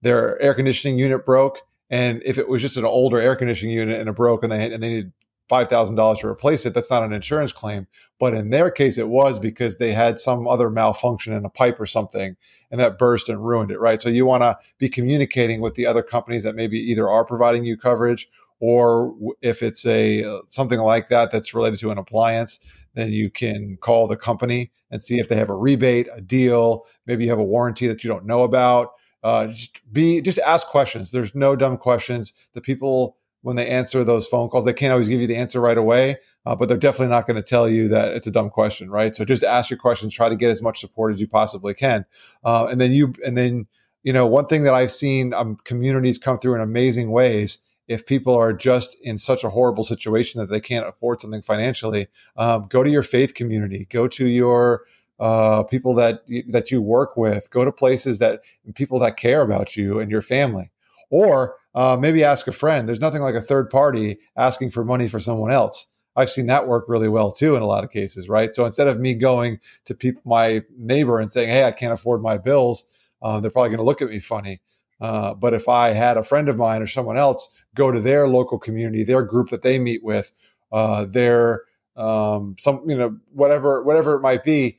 their 0.03 0.41
air 0.41 0.55
conditioning 0.55 0.99
unit 0.99 1.25
broke, 1.25 1.61
and 1.91 2.23
if 2.25 2.39
it 2.39 2.49
was 2.49 2.63
just 2.63 2.77
an 2.77 2.85
older 2.85 3.21
air 3.21 3.37
conditioning 3.37 3.75
unit 3.75 3.99
and 3.99 4.09
it 4.09 4.15
broke 4.15 4.43
and 4.43 4.53
they 4.53 4.73
and 4.73 4.83
they 4.83 4.89
needed 4.89 5.13
five 5.49 5.69
thousand 5.69 5.97
dollars 5.97 6.21
to 6.21 6.29
replace 6.29 6.67
it, 6.67 6.75
that's 6.75 6.91
not 6.91 7.03
an 7.03 7.13
insurance 7.13 7.53
claim. 7.53 7.87
But 8.21 8.35
in 8.35 8.51
their 8.51 8.71
case, 8.71 8.99
it 8.99 9.09
was 9.09 9.39
because 9.39 9.79
they 9.79 9.93
had 9.93 10.19
some 10.19 10.47
other 10.47 10.71
malfunction 10.71 11.33
in 11.33 11.45
a 11.45 11.51
pipe 11.51 11.81
or 11.81 11.87
something, 11.87 12.37
and 12.71 12.81
that 12.81 12.99
burst 12.99 13.29
and 13.29 13.45
ruined 13.45 13.71
it. 13.71 13.81
Right. 13.81 14.01
So 14.01 14.09
you 14.09 14.27
want 14.27 14.43
to 14.43 14.59
be 14.79 14.89
communicating 14.89 15.61
with 15.61 15.75
the 15.75 15.87
other 15.87 16.03
companies 16.03 16.43
that 16.43 16.55
maybe 16.55 16.79
either 16.79 17.09
are 17.09 17.25
providing 17.25 17.65
you 17.65 17.77
coverage, 17.77 18.29
or 18.61 19.17
if 19.41 19.63
it's 19.63 19.87
a 19.87 20.41
something 20.49 20.81
like 20.81 21.09
that 21.09 21.31
that's 21.31 21.55
related 21.55 21.79
to 21.81 21.91
an 21.91 21.99
appliance, 21.99 22.59
then 22.95 23.13
you 23.13 23.31
can 23.31 23.79
call 23.81 24.07
the 24.07 24.17
company 24.17 24.73
and 24.91 25.03
see 25.03 25.19
if 25.19 25.29
they 25.29 25.37
have 25.37 25.51
a 25.51 25.55
rebate, 25.55 26.09
a 26.13 26.21
deal. 26.21 26.87
Maybe 27.07 27.25
you 27.25 27.31
have 27.31 27.39
a 27.39 27.45
warranty 27.45 27.87
that 27.87 28.03
you 28.05 28.09
don't 28.09 28.27
know 28.27 28.43
about 28.43 28.93
uh, 29.29 29.47
just 29.49 29.81
be 29.93 30.23
just 30.23 30.39
ask 30.39 30.67
questions. 30.67 31.11
There's 31.11 31.35
no 31.35 31.55
dumb 31.55 31.77
questions. 31.77 32.33
The 32.55 32.63
people 32.63 33.19
when 33.43 33.57
they 33.57 33.69
answer 33.69 34.03
those 34.03 34.27
phone 34.27 34.49
calls, 34.49 34.65
they 34.65 34.73
can't 34.73 34.91
always 34.91 35.07
give 35.07 35.21
you 35.21 35.27
the 35.27 35.37
answer 35.37 35.61
right 35.61 35.77
away, 35.77 36.17
uh, 36.45 36.57
but 36.57 36.69
they're 36.69 36.79
definitely 36.79 37.13
not 37.15 37.27
going 37.27 37.37
to 37.37 37.43
tell 37.43 37.69
you 37.69 37.89
that 37.89 38.13
it's 38.15 38.27
a 38.27 38.31
dumb 38.31 38.51
question, 38.51 38.91
right? 38.91 39.15
So 39.15 39.25
just 39.25 39.45
ask 39.45 39.71
your 39.71 39.79
questions. 39.79 40.15
Try 40.15 40.29
to 40.31 40.37
get 40.37 40.51
as 40.51 40.63
much 40.63 40.81
support 40.81 41.13
as 41.13 41.21
you 41.21 41.29
possibly 41.29 41.75
can, 41.75 42.07
uh, 42.43 42.69
and 42.71 42.81
then 42.81 42.93
you 42.93 43.13
and 43.25 43.37
then 43.37 43.67
you 44.03 44.15
know 44.15 44.27
one 44.27 44.47
thing 44.47 44.63
that 44.63 44.75
I've 44.75 44.91
seen 44.91 45.35
um, 45.35 45.59
communities 45.65 46.17
come 46.17 46.39
through 46.39 46.55
in 46.55 46.63
amazing 46.63 47.11
ways. 47.11 47.59
If 47.87 48.07
people 48.07 48.35
are 48.35 48.53
just 48.53 48.97
in 49.03 49.17
such 49.17 49.45
a 49.45 49.51
horrible 49.51 49.85
situation 49.85 50.41
that 50.41 50.51
they 50.51 50.61
can't 50.61 50.87
afford 50.87 51.21
something 51.21 51.41
financially, 51.41 52.09
um, 52.37 52.67
go 52.69 52.83
to 52.83 52.91
your 52.91 53.03
faith 53.03 53.35
community. 53.35 53.87
Go 53.91 54.09
to 54.09 54.27
your 54.27 54.85
uh, 55.19 55.63
people 55.65 55.95
that 55.95 56.23
that 56.49 56.71
you 56.71 56.81
work 56.83 57.17
with. 57.17 57.51
Go 57.51 57.65
to 57.65 57.73
places 57.73 58.19
that 58.19 58.41
people 58.75 58.99
that 59.01 59.17
care 59.17 59.43
about 59.43 59.77
you 59.77 60.01
and 60.01 60.11
your 60.11 60.23
family, 60.23 60.71
or 61.11 61.57
uh, 61.75 61.97
maybe 61.99 62.25
ask 62.25 62.47
a 62.47 62.53
friend. 62.53 62.89
There's 62.89 63.01
nothing 63.01 63.23
like 63.23 63.35
a 63.35 63.41
third 63.41 63.71
party 63.71 64.19
asking 64.37 64.71
for 64.71 64.85
money 64.85 65.09
for 65.09 65.21
someone 65.21 65.51
else. 65.51 65.87
I've 66.17 66.31
seen 66.31 66.47
that 66.47 66.67
work 66.67 66.87
really 66.89 67.09
well 67.09 67.31
too 67.31 67.55
in 67.55 67.63
a 67.63 67.67
lot 67.67 67.85
of 67.85 67.91
cases, 67.91 68.29
right? 68.29 68.53
So 68.53 68.67
instead 68.67 68.89
of 68.89 68.99
me 68.99 69.15
going 69.15 69.61
to 69.85 70.17
my 70.25 70.63
neighbor 70.77 71.21
and 71.21 71.31
saying, 71.31 71.49
"Hey, 71.49 71.65
I 71.65 71.73
can't 71.73 71.93
afford 71.93 72.23
my 72.23 72.39
bills," 72.39 72.85
uh, 73.23 73.41
they're 73.41 73.51
probably 73.51 73.71
going 73.71 73.79
to 73.79 73.85
look 73.85 74.03
at 74.03 74.09
me 74.09 74.19
funny. 74.19 74.61
Uh, 75.01 75.35
but 75.35 75.55
if 75.55 75.69
I 75.69 75.93
had 75.93 76.17
a 76.17 76.25
friend 76.25 76.49
of 76.49 76.57
mine 76.57 76.83
or 76.83 76.87
someone 76.89 77.17
else 77.17 77.55
go 77.75 77.93
to 77.93 78.01
their 78.01 78.27
local 78.27 78.59
community, 78.59 79.05
their 79.05 79.23
group 79.23 79.51
that 79.51 79.63
they 79.63 79.79
meet 79.79 80.03
with, 80.03 80.33
uh, 80.73 81.05
their 81.05 81.63
um, 81.97 82.57
some 82.59 82.83
you 82.89 82.97
know 82.97 83.17
whatever 83.33 83.83
whatever 83.83 84.15
it 84.15 84.21
might 84.21 84.45
be. 84.45 84.79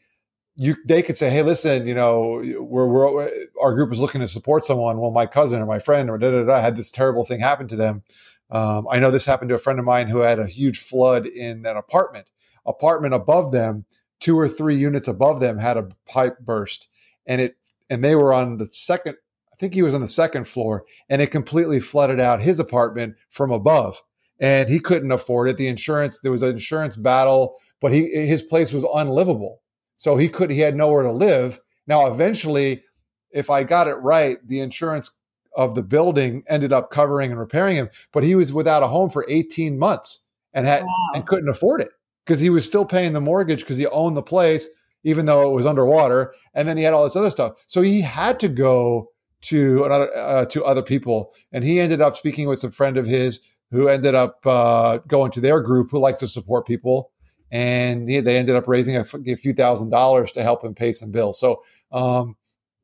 You 0.61 0.75
they 0.85 1.01
could 1.01 1.17
say, 1.17 1.29
hey, 1.29 1.41
listen, 1.41 1.87
you 1.87 1.93
know, 1.93 2.43
we're, 2.59 2.87
we're 2.87 3.31
our 3.61 3.73
group 3.73 3.93
is 3.93 3.99
looking 3.99 4.21
to 4.21 4.27
support 4.27 4.65
someone. 4.65 4.99
Well, 4.99 5.11
my 5.11 5.25
cousin 5.25 5.61
or 5.61 5.65
my 5.65 5.79
friend 5.79 6.09
or 6.09 6.17
da 6.17 6.31
da 6.31 6.43
da 6.43 6.59
had 6.59 6.75
this 6.75 6.91
terrible 6.91 7.23
thing 7.23 7.39
happen 7.39 7.67
to 7.69 7.77
them. 7.77 8.03
Um, 8.51 8.85
I 8.91 8.99
know 8.99 9.09
this 9.09 9.25
happened 9.25 9.49
to 9.49 9.55
a 9.55 9.59
friend 9.59 9.79
of 9.79 9.85
mine 9.85 10.09
who 10.09 10.19
had 10.19 10.37
a 10.37 10.47
huge 10.47 10.79
flood 10.79 11.25
in 11.25 11.65
an 11.65 11.77
apartment. 11.77 12.29
Apartment 12.65 13.13
above 13.13 13.51
them, 13.51 13.85
two 14.19 14.37
or 14.37 14.49
three 14.49 14.75
units 14.75 15.07
above 15.07 15.39
them, 15.39 15.59
had 15.59 15.77
a 15.77 15.89
pipe 16.05 16.39
burst, 16.39 16.89
and 17.25 17.39
it 17.39 17.55
and 17.89 18.03
they 18.03 18.15
were 18.15 18.33
on 18.33 18.57
the 18.57 18.65
second 18.65 19.15
I 19.53 19.55
think 19.59 19.73
he 19.73 19.81
was 19.81 19.93
on 19.93 20.01
the 20.01 20.07
second 20.07 20.47
floor, 20.47 20.85
and 21.09 21.21
it 21.21 21.31
completely 21.31 21.81
flooded 21.81 22.19
out 22.19 22.41
his 22.41 22.59
apartment 22.59 23.15
from 23.29 23.51
above. 23.51 24.01
And 24.39 24.69
he 24.69 24.79
couldn't 24.79 25.11
afford 25.11 25.49
it. 25.49 25.57
The 25.57 25.67
insurance, 25.67 26.19
there 26.19 26.31
was 26.31 26.41
an 26.41 26.51
insurance 26.51 26.95
battle, 26.95 27.57
but 27.81 27.91
he 27.91 28.09
his 28.25 28.41
place 28.41 28.71
was 28.71 28.85
unlivable. 28.93 29.61
So 29.99 30.17
he 30.17 30.29
could 30.29 30.49
he 30.49 30.61
had 30.61 30.75
nowhere 30.75 31.03
to 31.03 31.11
live. 31.11 31.59
Now, 31.85 32.07
eventually, 32.07 32.83
if 33.31 33.49
I 33.49 33.63
got 33.63 33.87
it 33.87 33.95
right, 33.95 34.39
the 34.47 34.61
insurance 34.61 35.11
of 35.55 35.75
the 35.75 35.83
building 35.83 36.43
ended 36.47 36.73
up 36.73 36.89
covering 36.89 37.31
and 37.31 37.39
repairing 37.39 37.75
him, 37.75 37.89
but 38.13 38.23
he 38.23 38.33
was 38.33 38.53
without 38.53 38.81
a 38.81 38.87
home 38.87 39.09
for 39.09 39.25
18 39.27 39.77
months 39.77 40.21
and 40.53 40.65
had 40.65 40.83
wow. 40.83 41.11
and 41.13 41.27
couldn't 41.27 41.49
afford 41.49 41.81
it 41.81 41.89
because 42.25 42.39
he 42.39 42.49
was 42.49 42.65
still 42.65 42.85
paying 42.85 43.13
the 43.13 43.21
mortgage 43.21 43.59
because 43.59 43.77
he 43.77 43.85
owned 43.87 44.17
the 44.17 44.23
place 44.23 44.67
even 45.03 45.25
though 45.25 45.49
it 45.49 45.53
was 45.53 45.65
underwater 45.65 46.33
and 46.53 46.67
then 46.67 46.77
he 46.77 46.83
had 46.83 46.93
all 46.93 47.03
this 47.03 47.15
other 47.15 47.29
stuff. 47.29 47.53
So 47.67 47.81
he 47.81 48.01
had 48.01 48.39
to 48.39 48.47
go 48.47 49.09
to 49.41 49.85
another 49.85 50.17
uh, 50.17 50.45
to 50.45 50.65
other 50.65 50.81
people, 50.81 51.33
and 51.51 51.63
he 51.63 51.79
ended 51.79 52.01
up 52.01 52.17
speaking 52.17 52.47
with 52.47 52.59
some 52.59 52.71
friend 52.71 52.97
of 52.97 53.05
his 53.05 53.39
who 53.71 53.87
ended 53.87 54.15
up 54.15 54.39
uh, 54.45 54.97
going 55.07 55.31
to 55.31 55.41
their 55.41 55.61
group 55.61 55.91
who 55.91 55.99
likes 55.99 56.19
to 56.19 56.27
support 56.27 56.65
people, 56.65 57.11
and 57.51 58.07
he, 58.07 58.19
they 58.19 58.37
ended 58.37 58.55
up 58.55 58.67
raising 58.67 58.97
a, 58.97 59.05
a, 59.27 59.35
few 59.35 59.53
thousand 59.53 59.89
dollars 59.89 60.31
to 60.33 60.43
help 60.43 60.63
him 60.63 60.75
pay 60.75 60.91
some 60.91 61.11
bills. 61.11 61.39
So, 61.39 61.63
um, 61.91 62.35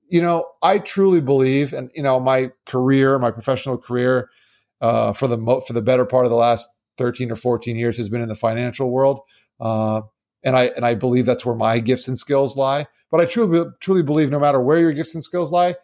you 0.08 0.21
know, 0.21 0.47
I 0.62 0.80
truly 0.80 1.21
believe, 1.21 1.73
and 1.73 1.89
you 1.93 2.04
know, 2.04 2.19
my 2.19 2.51
career, 2.65 3.17
my 3.19 3.32
professional 3.32 3.78
career, 3.78 4.30
uh, 4.82 5.13
for 5.13 5.28
the 5.28 5.38
mo- 5.38 5.62
for 5.62 5.73
the 5.73 5.82
better 5.82 6.06
part 6.06 6.25
of 6.25 6.30
the 6.30 6.38
last 6.38 6.69
thirteen 6.97 7.32
or 7.32 7.36
fourteen 7.36 7.75
years 7.75 7.97
has 7.97 8.10
been 8.10 8.21
in 8.21 8.30
the 8.30 8.36
financial 8.36 8.91
world, 8.91 9.21
uh, 9.60 10.01
and 10.43 10.56
I 10.56 10.65
and 10.65 10.86
I 10.86 10.93
believe 10.93 11.25
that's 11.25 11.45
where 11.45 11.56
my 11.56 11.80
gifts 11.80 12.08
and 12.08 12.17
skills 12.17 12.56
lie. 12.56 12.88
But 13.10 13.21
I 13.21 13.25
truly 13.25 13.65
truly 13.80 14.04
believe, 14.04 14.30
no 14.30 14.39
matter 14.39 14.62
where 14.62 14.80
your 14.80 14.93
gifts 14.93 15.15
and 15.15 15.23
skills 15.23 15.51
lie, 15.51 15.75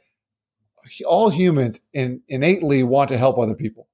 all 1.06 1.30
humans 1.30 1.82
in, 1.94 2.22
innately 2.28 2.84
want 2.84 3.10
to 3.10 3.18
help 3.18 3.38
other 3.38 3.56
people. 3.56 3.88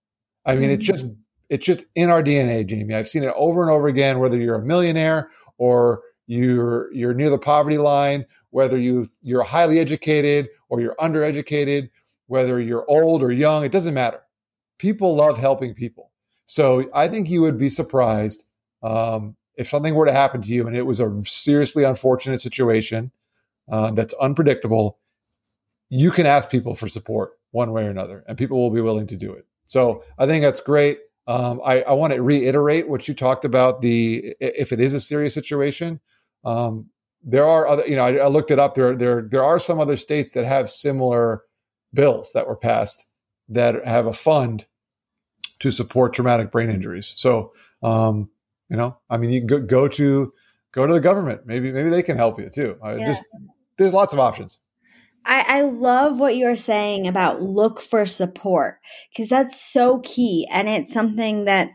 I 0.46 0.56
mean, 0.56 0.64
mm-hmm. 0.64 0.72
it's 0.72 0.86
just 0.86 1.06
it's 1.50 1.66
just 1.66 1.86
in 1.96 2.10
our 2.10 2.22
DNA, 2.24 2.66
Jamie. 2.66 2.94
I've 2.94 3.08
seen 3.08 3.24
it 3.24 3.34
over 3.36 3.62
and 3.62 3.72
over 3.72 3.88
again. 3.88 4.20
Whether 4.20 4.38
you're 4.38 4.56
a 4.56 4.66
millionaire 4.66 5.30
or 5.58 6.02
you're 6.28 6.94
you're 6.94 7.14
near 7.14 7.30
the 7.30 7.38
poverty 7.38 7.78
line, 7.78 8.26
whether 8.50 8.78
you 8.78 9.08
you're 9.22 9.44
highly 9.44 9.80
educated 9.80 10.50
or 10.70 10.82
you're 10.82 10.96
undereducated, 11.00 11.90
whether 12.28 12.60
you're 12.60 12.90
old 12.90 13.24
or 13.24 13.32
young, 13.32 13.64
it 13.64 13.72
doesn't 13.72 13.94
matter. 13.94 14.22
People 14.78 15.16
love 15.16 15.38
helping 15.38 15.74
people. 15.74 16.12
So 16.46 16.90
I 16.94 17.08
think 17.08 17.30
you 17.30 17.42
would 17.42 17.58
be 17.58 17.70
surprised 17.70 18.46
um, 18.84 19.36
if 19.56 19.68
something 19.68 19.96
were 19.96 20.06
to 20.06 20.14
happen 20.14 20.42
to 20.42 20.50
you 20.50 20.68
and 20.68 20.76
it 20.76 20.84
was 20.84 21.00
a 21.00 21.22
seriously 21.24 21.84
unfortunate 21.84 22.42
situation 22.42 23.12
uh, 23.70 23.92
that's 23.92 24.14
unpredictable 24.16 24.98
you 25.90 26.12
can 26.12 26.26
ask 26.26 26.50
people 26.50 26.76
for 26.76 26.88
support 26.88 27.32
one 27.52 27.72
way 27.72 27.86
or 27.86 27.90
another, 27.90 28.24
and 28.28 28.38
people 28.38 28.60
will 28.60 28.72
be 28.72 28.82
willing 28.82 29.08
to 29.08 29.16
do 29.16 29.32
it. 29.32 29.46
So 29.66 30.04
I 30.18 30.26
think 30.26 30.44
that's 30.44 30.60
great. 30.60 31.00
Um, 31.28 31.62
I, 31.64 31.82
I 31.82 31.92
want 31.94 32.14
to 32.14 32.22
reiterate 32.22 32.88
what 32.88 33.08
you 33.08 33.14
talked 33.14 33.44
about. 33.44 33.82
The 33.82 34.36
if 34.40 34.72
it 34.72 34.80
is 34.80 34.94
a 34.94 35.00
serious 35.00 35.34
situation, 35.34 36.00
um, 36.46 36.90
there 37.22 37.46
are 37.46 37.68
other. 37.68 37.86
You 37.86 37.98
know, 37.98 38.04
I, 38.04 38.14
I, 38.16 38.28
looked 38.28 38.50
it 38.50 38.60
up. 38.60 38.76
There, 38.76 38.96
there, 38.96 39.28
there 39.30 39.44
are 39.44 39.60
some 39.60 39.80
other 39.80 39.98
states 39.98 40.32
that 40.34 40.46
have 40.46 40.70
similar 40.70 41.44
bills 41.94 42.32
that 42.34 42.48
were 42.48 42.56
passed 42.56 43.06
that 43.50 43.86
have 43.86 44.06
a 44.06 44.14
fund 44.14 44.66
to 45.60 45.72
support 45.72 46.14
traumatic 46.14 46.52
brain 46.52 46.70
injuries. 46.70 47.14
So, 47.18 47.54
um, 47.82 48.30
you 48.70 48.78
know, 48.78 48.98
I 49.10 49.18
mean, 49.18 49.32
you 49.32 49.42
go, 49.42 49.60
go 49.60 49.88
to 49.88 50.34
go 50.72 50.88
to 50.88 50.94
the 50.94 51.00
government. 51.00 51.42
Maybe, 51.46 51.72
maybe 51.72 51.90
they 51.90 52.04
can 52.04 52.18
help 52.18 52.40
you 52.40 52.50
too. 52.50 52.78
Uh, 52.84 52.96
yeah. 52.96 53.08
Just 53.08 53.26
there's 53.78 53.94
lots 53.94 54.14
of 54.14 54.20
options. 54.20 54.60
I, 55.28 55.46
I 55.48 55.62
love 55.64 56.20
what 56.20 56.38
you're 56.38 56.56
saying 56.56 57.08
about 57.08 57.42
look 57.42 57.82
for 57.82 58.06
support 58.06 58.80
because 59.12 59.30
that's 59.30 59.60
so 59.60 60.00
key. 60.00 60.48
And 60.50 60.70
it's 60.70 60.94
something 60.94 61.46
that 61.46 61.72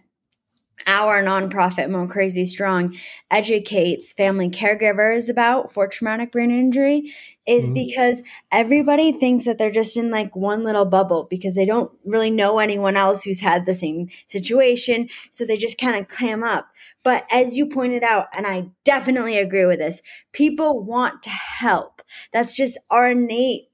our 0.86 1.22
nonprofit 1.22 1.90
Mo 1.90 2.06
Crazy 2.06 2.44
Strong 2.44 2.96
educates 3.30 4.12
family 4.12 4.48
caregivers 4.48 5.28
about 5.28 5.72
for 5.72 5.86
traumatic 5.86 6.32
brain 6.32 6.50
injury 6.50 7.12
is 7.46 7.66
mm-hmm. 7.66 7.74
because 7.74 8.22
everybody 8.50 9.12
thinks 9.12 9.44
that 9.44 9.58
they're 9.58 9.70
just 9.70 9.96
in 9.96 10.10
like 10.10 10.34
one 10.34 10.64
little 10.64 10.84
bubble 10.84 11.26
because 11.30 11.54
they 11.54 11.66
don't 11.66 11.92
really 12.04 12.30
know 12.30 12.58
anyone 12.58 12.96
else 12.96 13.22
who's 13.22 13.40
had 13.40 13.66
the 13.66 13.74
same 13.74 14.08
situation. 14.26 15.08
So 15.30 15.44
they 15.44 15.56
just 15.56 15.78
kind 15.78 16.00
of 16.00 16.08
clam 16.08 16.42
up. 16.42 16.68
But 17.02 17.26
as 17.32 17.56
you 17.56 17.66
pointed 17.66 18.02
out, 18.02 18.26
and 18.36 18.46
I 18.46 18.70
definitely 18.84 19.38
agree 19.38 19.64
with 19.64 19.78
this, 19.78 20.02
people 20.32 20.82
want 20.82 21.22
to 21.24 21.30
help. 21.30 22.01
That's 22.32 22.56
just 22.56 22.78
our 22.90 23.10
innate 23.10 23.68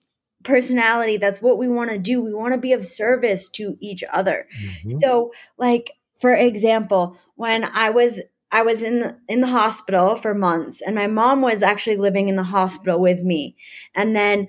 personality. 0.45 1.17
That's 1.17 1.43
what 1.43 1.59
we 1.59 1.69
want 1.69 1.91
to 1.91 1.99
do. 1.99 2.23
We 2.23 2.33
want 2.33 2.55
to 2.55 2.61
be 2.61 2.73
of 2.73 2.85
service 2.85 3.49
to 3.51 3.77
each 3.81 4.05
other. 4.13 4.47
Mm-hmm. 4.61 4.99
So, 4.99 5.33
like, 5.57 5.93
for 6.21 6.35
example, 6.35 7.19
when 7.37 7.65
I 7.65 7.91
was 7.91 8.21
I 8.51 8.63
was 8.63 8.83
in 8.83 9.01
the, 9.01 9.19
in 9.29 9.41
the 9.41 9.47
hospital 9.49 10.17
for 10.17 10.35
months 10.35 10.81
and 10.81 10.95
my 10.95 11.07
mom 11.07 11.43
was 11.43 11.63
actually 11.63 11.99
living 11.99 12.29
in 12.29 12.37
the 12.37 12.45
hospital 12.45 12.99
with 12.99 13.23
me. 13.23 13.57
And 13.95 14.17
then 14.17 14.49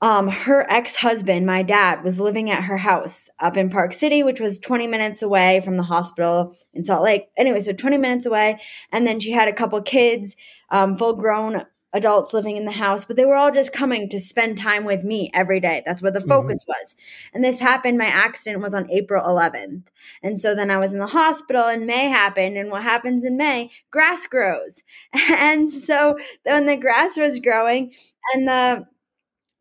um, 0.00 0.26
her 0.26 0.68
ex-husband, 0.68 1.46
my 1.46 1.62
dad, 1.62 2.02
was 2.02 2.18
living 2.18 2.50
at 2.50 2.64
her 2.64 2.78
house 2.78 3.30
up 3.38 3.56
in 3.56 3.70
Park 3.70 3.92
City, 3.92 4.24
which 4.24 4.40
was 4.40 4.58
20 4.58 4.88
minutes 4.88 5.22
away 5.22 5.60
from 5.60 5.76
the 5.76 5.84
hospital 5.84 6.56
in 6.74 6.82
Salt 6.82 7.04
Lake. 7.04 7.28
Anyway, 7.36 7.60
so 7.60 7.72
20 7.72 7.96
minutes 7.98 8.26
away. 8.26 8.60
And 8.90 9.06
then 9.06 9.20
she 9.20 9.30
had 9.30 9.46
a 9.46 9.52
couple 9.52 9.80
kids, 9.82 10.34
um, 10.70 10.96
full 10.96 11.14
grown 11.14 11.62
adults 11.92 12.32
living 12.32 12.56
in 12.56 12.64
the 12.64 12.72
house, 12.72 13.04
but 13.04 13.16
they 13.16 13.24
were 13.24 13.36
all 13.36 13.50
just 13.50 13.72
coming 13.72 14.08
to 14.08 14.20
spend 14.20 14.58
time 14.58 14.84
with 14.84 15.04
me 15.04 15.30
every 15.34 15.60
day. 15.60 15.82
That's 15.84 16.00
where 16.00 16.10
the 16.10 16.20
mm-hmm. 16.20 16.28
focus 16.28 16.64
mm-hmm. 16.64 16.70
was. 16.70 16.96
And 17.34 17.44
this 17.44 17.60
happened, 17.60 17.98
my 17.98 18.06
accident 18.06 18.62
was 18.62 18.74
on 18.74 18.90
April 18.90 19.24
11th. 19.24 19.84
And 20.22 20.40
so 20.40 20.54
then 20.54 20.70
I 20.70 20.78
was 20.78 20.92
in 20.92 21.00
the 21.00 21.06
hospital 21.06 21.64
and 21.64 21.86
May 21.86 22.08
happened. 22.08 22.56
And 22.56 22.70
what 22.70 22.82
happens 22.82 23.24
in 23.24 23.36
May? 23.36 23.70
Grass 23.90 24.26
grows. 24.26 24.82
And 25.32 25.72
so 25.72 26.18
when 26.44 26.66
the 26.66 26.76
grass 26.76 27.16
was 27.16 27.40
growing 27.40 27.94
and 28.34 28.46
the 28.46 28.86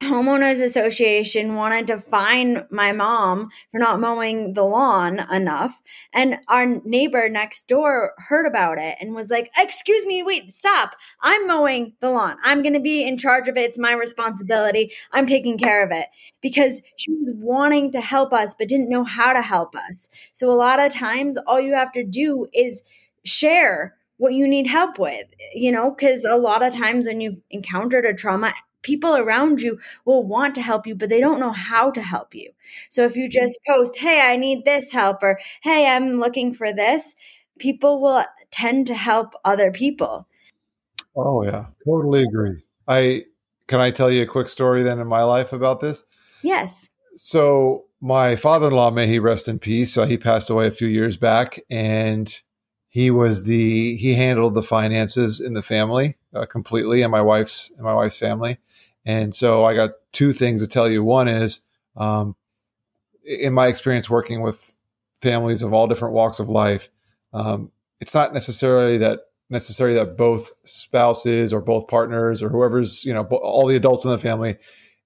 homeowners 0.01 0.63
association 0.63 1.53
wanted 1.53 1.85
to 1.87 1.99
fine 1.99 2.65
my 2.71 2.91
mom 2.91 3.49
for 3.71 3.77
not 3.77 3.99
mowing 3.99 4.53
the 4.53 4.63
lawn 4.63 5.19
enough. 5.31 5.81
And 6.13 6.37
our 6.47 6.65
neighbor 6.83 7.29
next 7.29 7.67
door 7.67 8.13
heard 8.17 8.47
about 8.47 8.79
it 8.79 8.97
and 8.99 9.13
was 9.13 9.29
like 9.29 9.51
excuse 9.57 10.05
me 10.05 10.23
wait 10.23 10.51
stop. 10.51 10.95
I'm 11.21 11.45
mowing 11.45 11.93
the 11.99 12.09
lawn. 12.09 12.37
I'm 12.43 12.63
going 12.63 12.73
to 12.73 12.79
be 12.79 13.07
in 13.07 13.17
charge 13.17 13.47
of 13.47 13.57
it. 13.57 13.61
It's 13.61 13.77
my 13.77 13.93
responsibility. 13.93 14.91
I'm 15.11 15.27
taking 15.27 15.57
care 15.57 15.83
of 15.83 15.91
it. 15.91 16.07
Because 16.41 16.81
she 16.95 17.11
was 17.11 17.33
wanting 17.35 17.91
to 17.91 18.01
help 18.01 18.33
us 18.33 18.55
but 18.57 18.67
didn't 18.67 18.89
know 18.89 19.03
how 19.03 19.33
to 19.33 19.41
help 19.41 19.75
us. 19.75 20.09
So 20.33 20.51
a 20.51 20.55
lot 20.55 20.79
of 20.79 20.91
times 20.91 21.37
all 21.45 21.59
you 21.59 21.73
have 21.75 21.91
to 21.93 22.03
do 22.03 22.47
is 22.53 22.81
share 23.23 23.95
what 24.17 24.33
you 24.33 24.47
need 24.47 24.67
help 24.67 24.99
with 24.99 25.27
you 25.53 25.71
know 25.71 25.91
because 25.91 26.25
a 26.25 26.35
lot 26.35 26.61
of 26.63 26.73
times 26.75 27.07
when 27.07 27.21
you've 27.21 27.41
encountered 27.49 28.05
a 28.05 28.13
trauma 28.13 28.53
people 28.81 29.15
around 29.15 29.61
you 29.61 29.79
will 30.05 30.23
want 30.23 30.55
to 30.55 30.61
help 30.61 30.87
you, 30.87 30.95
but 30.95 31.09
they 31.09 31.19
don't 31.19 31.39
know 31.39 31.51
how 31.51 31.91
to 31.91 32.01
help 32.01 32.33
you. 32.33 32.51
So 32.89 33.05
if 33.05 33.15
you 33.15 33.29
just 33.29 33.57
post, 33.67 33.97
Hey, 33.97 34.21
I 34.21 34.35
need 34.35 34.65
this 34.65 34.91
help, 34.91 35.23
or 35.23 35.39
Hey, 35.61 35.87
I'm 35.87 36.19
looking 36.19 36.53
for 36.53 36.73
this, 36.73 37.15
people 37.59 38.01
will 38.01 38.23
tend 38.51 38.87
to 38.87 38.95
help 38.95 39.33
other 39.45 39.71
people. 39.71 40.27
Oh, 41.15 41.43
yeah, 41.43 41.65
totally 41.85 42.23
agree. 42.23 42.61
I 42.87 43.25
can 43.67 43.79
I 43.79 43.91
tell 43.91 44.11
you 44.11 44.23
a 44.23 44.27
quick 44.27 44.49
story 44.49 44.83
then 44.83 44.99
in 44.99 45.07
my 45.07 45.23
life 45.23 45.53
about 45.53 45.79
this? 45.79 46.03
Yes. 46.43 46.89
So 47.15 47.85
my 48.01 48.35
father-in-law, 48.35 48.91
may 48.91 49.07
he 49.07 49.19
rest 49.19 49.47
in 49.47 49.59
peace, 49.59 49.97
uh, 49.97 50.05
he 50.05 50.17
passed 50.17 50.49
away 50.49 50.67
a 50.67 50.71
few 50.71 50.87
years 50.87 51.17
back, 51.17 51.59
and 51.69 52.39
he 52.89 53.11
was 53.11 53.45
the 53.45 53.95
he 53.95 54.15
handled 54.15 54.55
the 54.55 54.61
finances 54.61 55.39
in 55.39 55.53
the 55.53 55.61
family 55.61 56.17
uh, 56.33 56.45
completely, 56.45 57.01
and 57.01 57.11
my 57.11 57.21
wife's 57.21 57.71
and 57.75 57.85
my 57.85 57.93
wife's 57.93 58.17
family. 58.17 58.57
And 59.05 59.33
so 59.33 59.65
I 59.65 59.73
got 59.73 59.91
two 60.11 60.33
things 60.33 60.61
to 60.61 60.67
tell 60.67 60.89
you. 60.89 61.03
One 61.03 61.27
is, 61.27 61.61
um, 61.95 62.35
in 63.23 63.53
my 63.53 63.67
experience 63.67 64.09
working 64.09 64.41
with 64.41 64.75
families 65.21 65.61
of 65.61 65.73
all 65.73 65.87
different 65.87 66.13
walks 66.13 66.39
of 66.39 66.49
life, 66.49 66.89
um, 67.33 67.71
it's 67.99 68.13
not 68.13 68.33
necessarily 68.33 68.97
that 68.97 69.19
necessary 69.49 69.93
that 69.93 70.17
both 70.17 70.51
spouses 70.63 71.53
or 71.53 71.61
both 71.61 71.87
partners 71.87 72.41
or 72.41 72.49
whoever's 72.49 73.03
you 73.03 73.13
know 73.13 73.23
all 73.25 73.67
the 73.67 73.75
adults 73.75 74.05
in 74.05 74.11
the 74.11 74.17
family, 74.17 74.57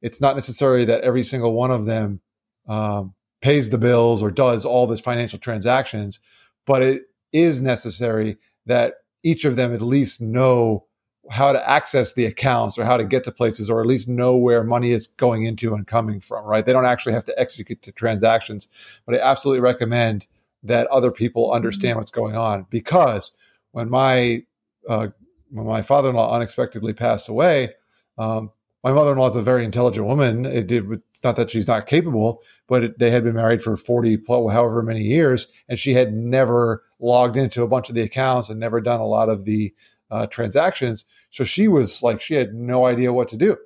it's 0.01 0.21
not 0.21 0.35
necessary 0.35 0.85
that 0.85 1.01
every 1.01 1.23
single 1.23 1.53
one 1.53 1.71
of 1.71 1.85
them 1.85 2.21
um, 2.67 3.13
pays 3.41 3.69
the 3.69 3.77
bills 3.77 4.21
or 4.21 4.31
does 4.31 4.65
all 4.65 4.87
this 4.87 5.01
financial 5.01 5.39
transactions, 5.39 6.19
but 6.65 6.81
it 6.81 7.03
is 7.33 7.59
necessary 7.61 8.37
that 8.65 8.95
each 9.23 9.45
of 9.45 9.55
them 9.55 9.73
at 9.73 9.81
least 9.81 10.21
know 10.21 10.84
how 11.31 11.51
to 11.51 11.69
access 11.69 12.13
the 12.13 12.25
accounts 12.25 12.77
or 12.77 12.85
how 12.85 12.97
to 12.97 13.03
get 13.03 13.23
to 13.23 13.31
places 13.31 13.69
or 13.69 13.81
at 13.81 13.87
least 13.87 14.07
know 14.07 14.35
where 14.37 14.63
money 14.63 14.91
is 14.91 15.07
going 15.07 15.43
into 15.43 15.73
and 15.73 15.87
coming 15.87 16.19
from, 16.19 16.45
right? 16.45 16.65
They 16.65 16.73
don't 16.73 16.85
actually 16.85 17.13
have 17.13 17.25
to 17.25 17.39
execute 17.39 17.81
the 17.81 17.91
transactions, 17.91 18.67
but 19.05 19.15
I 19.15 19.19
absolutely 19.19 19.61
recommend 19.61 20.27
that 20.63 20.87
other 20.87 21.11
people 21.11 21.51
understand 21.51 21.91
mm-hmm. 21.91 21.99
what's 21.99 22.11
going 22.11 22.35
on 22.35 22.65
because 22.69 23.31
when 23.71 23.89
my 23.89 24.43
uh, 24.87 25.07
when 25.51 25.65
my 25.65 25.81
father-in-law 25.81 26.35
unexpectedly 26.35 26.93
passed 26.93 27.27
away, 27.27 27.73
um, 28.17 28.51
my 28.83 28.91
mother-in-law 28.91 29.27
is 29.27 29.35
a 29.35 29.41
very 29.41 29.65
intelligent 29.65 30.05
woman. 30.05 30.45
It, 30.45 30.71
it, 30.71 30.83
it's 31.09 31.23
not 31.23 31.35
that 31.37 31.49
she's 31.49 31.67
not 31.67 31.87
capable, 31.87 32.41
but 32.67 32.83
it, 32.83 32.99
they 32.99 33.09
had 33.09 33.23
been 33.23 33.33
married 33.33 33.63
for 33.63 33.75
40, 33.75 34.23
however 34.27 34.83
many 34.83 35.01
years, 35.01 35.47
and 35.67 35.79
she 35.79 35.93
had 35.93 36.13
never 36.13 36.83
logged 36.99 37.35
into 37.35 37.63
a 37.63 37.67
bunch 37.67 37.89
of 37.89 37.95
the 37.95 38.01
accounts 38.01 38.49
and 38.49 38.59
never 38.59 38.79
done 38.81 38.99
a 38.99 39.07
lot 39.07 39.27
of 39.27 39.45
the 39.45 39.73
uh, 40.11 40.27
transactions. 40.27 41.05
So 41.35 41.43
she 41.43 41.67
was 41.67 42.01
like, 42.01 42.21
she 42.21 42.35
had 42.35 42.53
no 42.53 42.85
idea 42.85 43.11
what 43.11 43.27
to 43.27 43.35
do. 43.35 43.57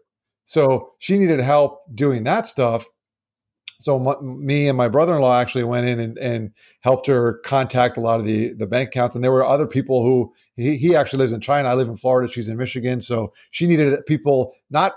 So 0.45 0.93
she 0.97 1.19
needed 1.19 1.39
help 1.39 1.81
doing 1.93 2.23
that 2.23 2.47
stuff. 2.47 2.87
So 3.79 3.99
me 4.23 4.67
and 4.67 4.75
my 4.75 4.87
brother-in-law 4.87 5.39
actually 5.39 5.65
went 5.65 5.87
in 5.87 5.99
and, 5.99 6.17
and, 6.17 6.51
helped 6.81 7.05
her 7.05 7.33
contact 7.45 7.95
a 7.95 7.99
lot 7.99 8.19
of 8.19 8.25
the, 8.25 8.53
the 8.53 8.65
bank 8.65 8.89
accounts. 8.89 9.13
And 9.13 9.23
there 9.23 9.31
were 9.31 9.45
other 9.45 9.67
people 9.67 10.03
who 10.03 10.33
he, 10.55 10.77
he 10.77 10.95
actually 10.95 11.19
lives 11.19 11.31
in 11.31 11.41
China. 11.41 11.69
I 11.69 11.75
live 11.75 11.89
in 11.89 11.95
Florida. 11.95 12.31
She's 12.31 12.49
in 12.49 12.57
Michigan. 12.57 13.01
So 13.01 13.33
she 13.51 13.67
needed 13.67 14.03
people 14.07 14.55
not 14.71 14.95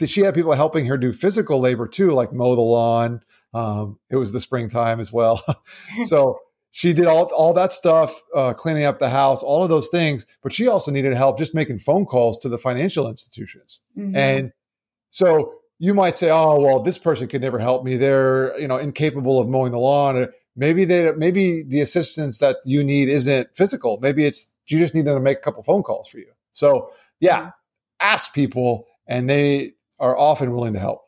that 0.00 0.10
she 0.10 0.22
had 0.22 0.34
people 0.34 0.52
helping 0.52 0.86
her 0.86 0.98
do 0.98 1.12
physical 1.12 1.60
labor 1.60 1.86
too, 1.86 2.10
like 2.10 2.32
mow 2.32 2.56
the 2.56 2.60
lawn. 2.60 3.20
Um, 3.52 4.00
it 4.10 4.16
was 4.16 4.32
the 4.32 4.40
springtime 4.40 4.98
as 4.98 5.12
well. 5.12 5.44
so 6.06 6.40
she 6.76 6.92
did 6.92 7.06
all, 7.06 7.26
all 7.26 7.54
that 7.54 7.72
stuff, 7.72 8.20
uh, 8.34 8.52
cleaning 8.52 8.82
up 8.82 8.98
the 8.98 9.08
house, 9.08 9.44
all 9.44 9.62
of 9.62 9.68
those 9.68 9.86
things. 9.86 10.26
But 10.42 10.52
she 10.52 10.66
also 10.66 10.90
needed 10.90 11.14
help 11.14 11.38
just 11.38 11.54
making 11.54 11.78
phone 11.78 12.04
calls 12.04 12.36
to 12.38 12.48
the 12.48 12.58
financial 12.58 13.08
institutions. 13.08 13.78
Mm-hmm. 13.96 14.16
And 14.16 14.52
so 15.12 15.54
you 15.78 15.94
might 15.94 16.16
say, 16.16 16.30
"Oh, 16.30 16.58
well, 16.60 16.82
this 16.82 16.98
person 16.98 17.28
could 17.28 17.42
never 17.42 17.60
help 17.60 17.84
me. 17.84 17.96
They're 17.96 18.58
you 18.58 18.66
know 18.66 18.76
incapable 18.76 19.38
of 19.38 19.48
mowing 19.48 19.70
the 19.70 19.78
lawn." 19.78 20.26
Maybe 20.56 20.84
they 20.84 21.12
maybe 21.12 21.62
the 21.62 21.80
assistance 21.80 22.38
that 22.38 22.56
you 22.64 22.82
need 22.82 23.08
isn't 23.08 23.50
physical. 23.54 24.00
Maybe 24.02 24.26
it's 24.26 24.50
you 24.66 24.80
just 24.80 24.96
need 24.96 25.04
them 25.04 25.14
to 25.14 25.22
make 25.22 25.38
a 25.38 25.42
couple 25.42 25.62
phone 25.62 25.84
calls 25.84 26.08
for 26.08 26.18
you. 26.18 26.32
So 26.54 26.90
yeah, 27.20 27.38
mm-hmm. 27.38 27.48
ask 28.00 28.34
people, 28.34 28.88
and 29.06 29.30
they 29.30 29.74
are 30.00 30.18
often 30.18 30.52
willing 30.52 30.72
to 30.72 30.80
help. 30.80 31.03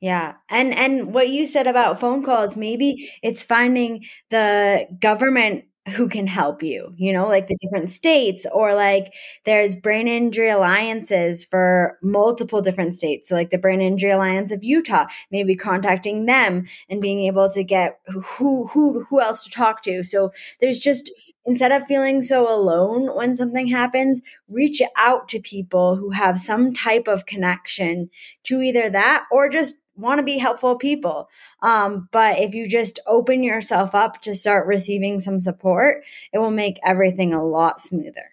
Yeah. 0.00 0.34
And 0.48 0.74
and 0.74 1.12
what 1.12 1.28
you 1.28 1.46
said 1.46 1.66
about 1.66 2.00
phone 2.00 2.24
calls, 2.24 2.56
maybe 2.56 3.10
it's 3.22 3.42
finding 3.42 4.04
the 4.30 4.86
government 4.98 5.64
who 5.96 6.08
can 6.08 6.26
help 6.26 6.62
you, 6.62 6.92
you 6.96 7.12
know, 7.12 7.26
like 7.26 7.48
the 7.48 7.56
different 7.60 7.90
states, 7.90 8.46
or 8.52 8.74
like 8.74 9.12
there's 9.44 9.74
brain 9.74 10.08
injury 10.08 10.48
alliances 10.50 11.44
for 11.44 11.98
multiple 12.02 12.62
different 12.62 12.94
states. 12.94 13.28
So, 13.28 13.34
like 13.34 13.50
the 13.50 13.58
Brain 13.58 13.80
Injury 13.80 14.10
Alliance 14.10 14.52
of 14.52 14.62
Utah, 14.62 15.06
maybe 15.30 15.56
contacting 15.56 16.26
them 16.26 16.64
and 16.88 17.00
being 17.02 17.20
able 17.20 17.50
to 17.50 17.64
get 17.64 17.98
who 18.06 18.66
who 18.68 19.04
who 19.04 19.20
else 19.20 19.44
to 19.44 19.50
talk 19.50 19.82
to. 19.82 20.02
So, 20.04 20.30
there's 20.60 20.80
just 20.80 21.10
instead 21.46 21.72
of 21.72 21.86
feeling 21.86 22.22
so 22.22 22.50
alone 22.52 23.14
when 23.16 23.34
something 23.34 23.66
happens, 23.68 24.22
reach 24.48 24.80
out 24.96 25.28
to 25.28 25.40
people 25.40 25.96
who 25.96 26.10
have 26.10 26.38
some 26.38 26.72
type 26.72 27.08
of 27.08 27.26
connection 27.26 28.10
to 28.44 28.60
either 28.60 28.90
that 28.90 29.24
or 29.32 29.48
just 29.48 29.74
want 30.00 30.18
to 30.18 30.24
be 30.24 30.38
helpful 30.38 30.76
people. 30.76 31.28
Um, 31.62 32.08
but 32.12 32.38
if 32.38 32.54
you 32.54 32.66
just 32.66 32.98
open 33.06 33.42
yourself 33.42 33.94
up 33.94 34.22
to 34.22 34.34
start 34.34 34.66
receiving 34.66 35.20
some 35.20 35.40
support, 35.40 36.04
it 36.32 36.38
will 36.38 36.50
make 36.50 36.78
everything 36.84 37.32
a 37.32 37.44
lot 37.44 37.80
smoother. 37.80 38.30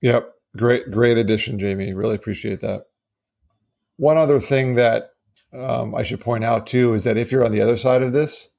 Yep. 0.00 0.32
Great, 0.56 0.90
great 0.90 1.18
addition, 1.18 1.58
Jamie. 1.58 1.94
Really 1.94 2.14
appreciate 2.14 2.60
that. 2.60 2.86
One 3.96 4.18
other 4.18 4.40
thing 4.40 4.74
that 4.76 5.10
um, 5.52 5.94
I 5.94 6.02
should 6.02 6.20
point 6.20 6.44
out 6.44 6.66
too 6.66 6.94
is 6.94 7.04
that 7.04 7.16
if 7.16 7.32
you're 7.32 7.44
on 7.44 7.52
the 7.52 7.60
other 7.60 7.76
side 7.76 8.02
of 8.02 8.12
this, 8.12 8.50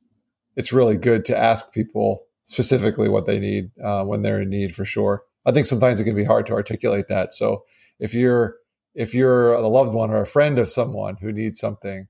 it's 0.56 0.73
really 0.73 0.97
good 0.97 1.25
to 1.25 1.38
ask 1.38 1.71
people 1.71 2.23
specifically 2.45 3.10
what 3.10 3.25
they 3.25 3.39
need 3.39 3.71
uh, 3.84 4.04
when 4.04 4.21
they're 4.21 4.41
in 4.41 4.49
need 4.49 4.75
for 4.75 4.86
sure. 4.86 5.23
I 5.45 5.51
think 5.51 5.67
sometimes 5.67 5.99
it 5.99 6.06
can 6.06 6.15
be 6.15 6.23
hard 6.23 6.45
to 6.47 6.54
articulate 6.54 7.08
that. 7.10 7.34
So 7.34 7.65
if 7.99 8.13
you're 8.13 8.58
if 8.95 9.13
you're 9.13 9.53
a 9.53 9.67
loved 9.67 9.93
one 9.93 10.10
or 10.10 10.21
a 10.21 10.25
friend 10.25 10.58
of 10.58 10.69
someone 10.71 11.17
who 11.21 11.31
needs 11.31 11.60
something, 11.60 12.08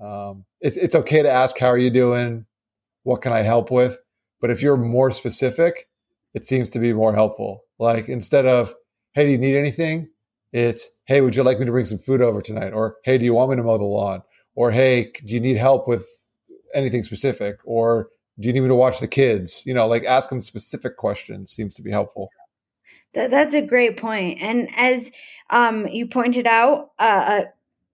um, 0.00 0.44
it's 0.60 0.76
it's 0.76 0.94
okay 0.94 1.22
to 1.22 1.30
ask, 1.30 1.58
"How 1.58 1.68
are 1.68 1.78
you 1.78 1.90
doing? 1.90 2.46
What 3.02 3.22
can 3.22 3.32
I 3.32 3.42
help 3.42 3.70
with?" 3.70 3.98
But 4.40 4.50
if 4.50 4.62
you're 4.62 4.76
more 4.76 5.10
specific, 5.10 5.88
it 6.32 6.44
seems 6.46 6.68
to 6.70 6.78
be 6.78 6.92
more 6.92 7.14
helpful. 7.14 7.64
Like 7.78 8.08
instead 8.08 8.46
of, 8.46 8.74
"Hey, 9.12 9.26
do 9.26 9.32
you 9.32 9.38
need 9.38 9.56
anything?" 9.56 10.08
It's, 10.52 10.88
"Hey, 11.06 11.20
would 11.20 11.36
you 11.36 11.42
like 11.42 11.58
me 11.58 11.66
to 11.66 11.72
bring 11.72 11.84
some 11.86 11.98
food 11.98 12.22
over 12.22 12.40
tonight?" 12.40 12.72
Or, 12.72 12.96
"Hey, 13.04 13.18
do 13.18 13.24
you 13.24 13.34
want 13.34 13.50
me 13.50 13.56
to 13.56 13.62
mow 13.62 13.78
the 13.78 13.84
lawn?" 13.84 14.22
Or, 14.54 14.70
"Hey, 14.72 15.12
do 15.24 15.34
you 15.34 15.40
need 15.40 15.56
help 15.56 15.86
with 15.88 16.08
anything 16.74 17.02
specific?" 17.02 17.56
Or, 17.64 18.08
"Do 18.38 18.48
you 18.48 18.52
need 18.54 18.60
me 18.62 18.68
to 18.68 18.74
watch 18.74 19.00
the 19.00 19.08
kids?" 19.08 19.62
You 19.66 19.74
know, 19.74 19.86
like 19.86 20.04
ask 20.04 20.30
them 20.30 20.40
specific 20.40 20.96
questions 20.96 21.52
seems 21.52 21.74
to 21.76 21.82
be 21.82 21.90
helpful. 21.90 22.30
That, 23.14 23.30
that's 23.30 23.54
a 23.54 23.66
great 23.66 23.96
point. 23.96 24.40
And 24.40 24.68
as 24.76 25.10
um, 25.50 25.86
you 25.88 26.06
pointed 26.06 26.46
out 26.46 26.90
uh, 26.98 27.42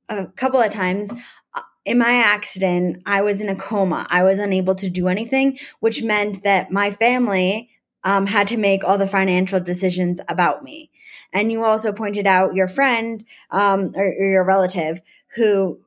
a, 0.08 0.16
a 0.16 0.26
couple 0.26 0.60
of 0.60 0.72
times, 0.72 1.12
uh, 1.54 1.62
in 1.84 1.98
my 1.98 2.14
accident, 2.14 3.02
I 3.06 3.22
was 3.22 3.40
in 3.40 3.48
a 3.48 3.56
coma. 3.56 4.06
I 4.10 4.24
was 4.24 4.38
unable 4.38 4.74
to 4.74 4.90
do 4.90 5.08
anything, 5.08 5.58
which 5.80 6.02
meant 6.02 6.42
that 6.42 6.70
my 6.70 6.90
family 6.90 7.70
um, 8.04 8.26
had 8.26 8.48
to 8.48 8.56
make 8.56 8.84
all 8.84 8.98
the 8.98 9.06
financial 9.06 9.60
decisions 9.60 10.20
about 10.28 10.62
me. 10.62 10.90
And 11.32 11.50
you 11.50 11.64
also 11.64 11.92
pointed 11.92 12.26
out 12.26 12.54
your 12.54 12.68
friend 12.68 13.24
um, 13.50 13.92
or, 13.96 14.04
or 14.04 14.24
your 14.24 14.44
relative 14.44 15.00
who 15.34 15.80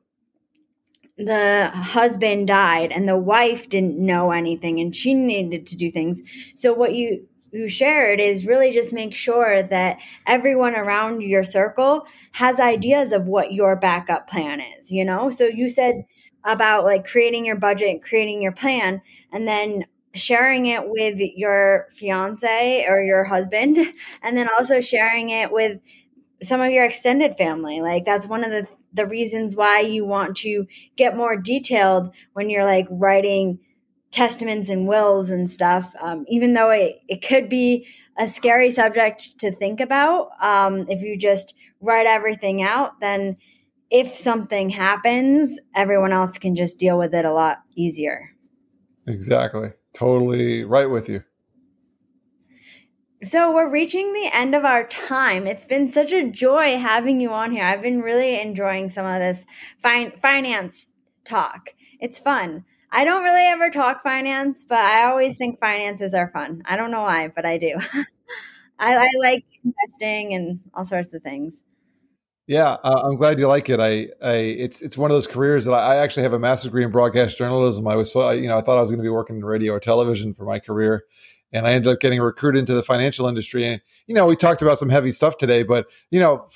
the 1.16 1.70
husband 1.74 2.46
died 2.46 2.92
and 2.92 3.08
the 3.08 3.16
wife 3.16 3.68
didn't 3.68 3.98
know 3.98 4.30
anything 4.30 4.80
and 4.80 4.94
she 4.96 5.12
needed 5.12 5.66
to 5.66 5.76
do 5.76 5.90
things. 5.90 6.22
So 6.54 6.72
what 6.72 6.94
you 6.94 7.26
who 7.52 7.68
shared 7.68 8.20
is 8.20 8.46
really 8.46 8.70
just 8.70 8.92
make 8.92 9.14
sure 9.14 9.62
that 9.62 10.00
everyone 10.26 10.74
around 10.74 11.22
your 11.22 11.42
circle 11.42 12.06
has 12.32 12.60
ideas 12.60 13.12
of 13.12 13.26
what 13.26 13.52
your 13.52 13.76
backup 13.76 14.28
plan 14.28 14.60
is, 14.78 14.90
you 14.92 15.04
know? 15.04 15.30
So 15.30 15.46
you 15.46 15.68
said 15.68 16.04
about 16.44 16.84
like 16.84 17.06
creating 17.06 17.44
your 17.44 17.56
budget, 17.56 18.02
creating 18.02 18.42
your 18.42 18.52
plan, 18.52 19.02
and 19.32 19.46
then 19.46 19.84
sharing 20.14 20.66
it 20.66 20.88
with 20.88 21.18
your 21.36 21.86
fiance 21.90 22.86
or 22.88 23.02
your 23.02 23.24
husband, 23.24 23.78
and 24.22 24.36
then 24.36 24.48
also 24.58 24.80
sharing 24.80 25.30
it 25.30 25.52
with 25.52 25.80
some 26.42 26.60
of 26.60 26.72
your 26.72 26.84
extended 26.84 27.36
family. 27.36 27.80
Like 27.80 28.04
that's 28.04 28.26
one 28.26 28.44
of 28.44 28.50
the 28.50 28.66
the 28.92 29.06
reasons 29.06 29.54
why 29.54 29.80
you 29.80 30.04
want 30.04 30.36
to 30.36 30.66
get 30.96 31.16
more 31.16 31.36
detailed 31.36 32.12
when 32.32 32.50
you're 32.50 32.64
like 32.64 32.86
writing 32.90 33.60
testaments 34.10 34.68
and 34.68 34.88
wills 34.88 35.30
and 35.30 35.50
stuff, 35.50 35.94
um, 36.02 36.24
even 36.28 36.54
though 36.54 36.70
it, 36.70 37.00
it 37.08 37.26
could 37.26 37.48
be 37.48 37.86
a 38.18 38.28
scary 38.28 38.70
subject 38.70 39.38
to 39.38 39.52
think 39.52 39.80
about, 39.80 40.30
um, 40.42 40.86
if 40.88 41.00
you 41.00 41.16
just 41.16 41.54
write 41.80 42.06
everything 42.06 42.62
out, 42.62 43.00
then 43.00 43.36
if 43.90 44.14
something 44.14 44.70
happens, 44.70 45.58
everyone 45.74 46.12
else 46.12 46.38
can 46.38 46.54
just 46.54 46.78
deal 46.78 46.98
with 46.98 47.14
it 47.14 47.24
a 47.24 47.32
lot 47.32 47.58
easier. 47.76 48.30
Exactly. 49.06 49.70
Totally 49.92 50.64
right 50.64 50.86
with 50.86 51.08
you. 51.08 51.22
So 53.22 53.52
we're 53.54 53.70
reaching 53.70 54.12
the 54.12 54.30
end 54.32 54.54
of 54.54 54.64
our 54.64 54.86
time. 54.86 55.46
It's 55.46 55.66
been 55.66 55.88
such 55.88 56.12
a 56.12 56.30
joy 56.30 56.78
having 56.78 57.20
you 57.20 57.32
on 57.32 57.52
here. 57.52 57.64
I've 57.64 57.82
been 57.82 58.00
really 58.00 58.40
enjoying 58.40 58.88
some 58.88 59.04
of 59.04 59.18
this 59.18 59.44
fin- 59.78 60.12
finance 60.12 60.88
talk. 61.24 61.70
It's 62.00 62.18
fun. 62.18 62.64
I 62.92 63.04
don't 63.04 63.22
really 63.22 63.46
ever 63.46 63.70
talk 63.70 64.02
finance, 64.02 64.64
but 64.64 64.78
I 64.78 65.04
always 65.04 65.36
think 65.36 65.60
finances 65.60 66.12
are 66.12 66.30
fun. 66.30 66.62
I 66.64 66.76
don't 66.76 66.90
know 66.90 67.02
why, 67.02 67.28
but 67.28 67.46
I 67.46 67.56
do. 67.56 67.76
I, 68.78 68.96
I, 68.96 69.08
like 69.20 69.44
investing 69.64 70.34
and 70.34 70.60
all 70.74 70.84
sorts 70.84 71.12
of 71.12 71.22
things. 71.22 71.62
Yeah, 72.46 72.78
uh, 72.82 73.02
I'm 73.04 73.16
glad 73.16 73.38
you 73.38 73.46
like 73.46 73.68
it. 73.68 73.78
I, 73.78 74.08
I, 74.20 74.34
it's 74.34 74.82
it's 74.82 74.98
one 74.98 75.10
of 75.10 75.14
those 75.14 75.28
careers 75.28 75.66
that 75.66 75.72
I, 75.72 75.94
I 75.94 75.96
actually 75.98 76.24
have 76.24 76.32
a 76.32 76.38
master's 76.38 76.70
degree 76.70 76.82
in 76.82 76.90
broadcast 76.90 77.38
journalism. 77.38 77.86
I 77.86 77.94
was, 77.94 78.12
you 78.14 78.48
know, 78.48 78.58
I 78.58 78.62
thought 78.62 78.78
I 78.78 78.80
was 78.80 78.90
going 78.90 78.98
to 78.98 79.04
be 79.04 79.10
working 79.10 79.36
in 79.36 79.44
radio 79.44 79.74
or 79.74 79.80
television 79.80 80.34
for 80.34 80.44
my 80.44 80.58
career, 80.58 81.04
and 81.52 81.66
I 81.66 81.74
ended 81.74 81.92
up 81.92 82.00
getting 82.00 82.20
recruited 82.20 82.58
into 82.58 82.74
the 82.74 82.82
financial 82.82 83.28
industry. 83.28 83.66
And 83.66 83.80
you 84.08 84.16
know, 84.16 84.26
we 84.26 84.34
talked 84.34 84.62
about 84.62 84.80
some 84.80 84.88
heavy 84.88 85.12
stuff 85.12 85.36
today, 85.36 85.62
but 85.62 85.86
you 86.10 86.18
know, 86.18 86.48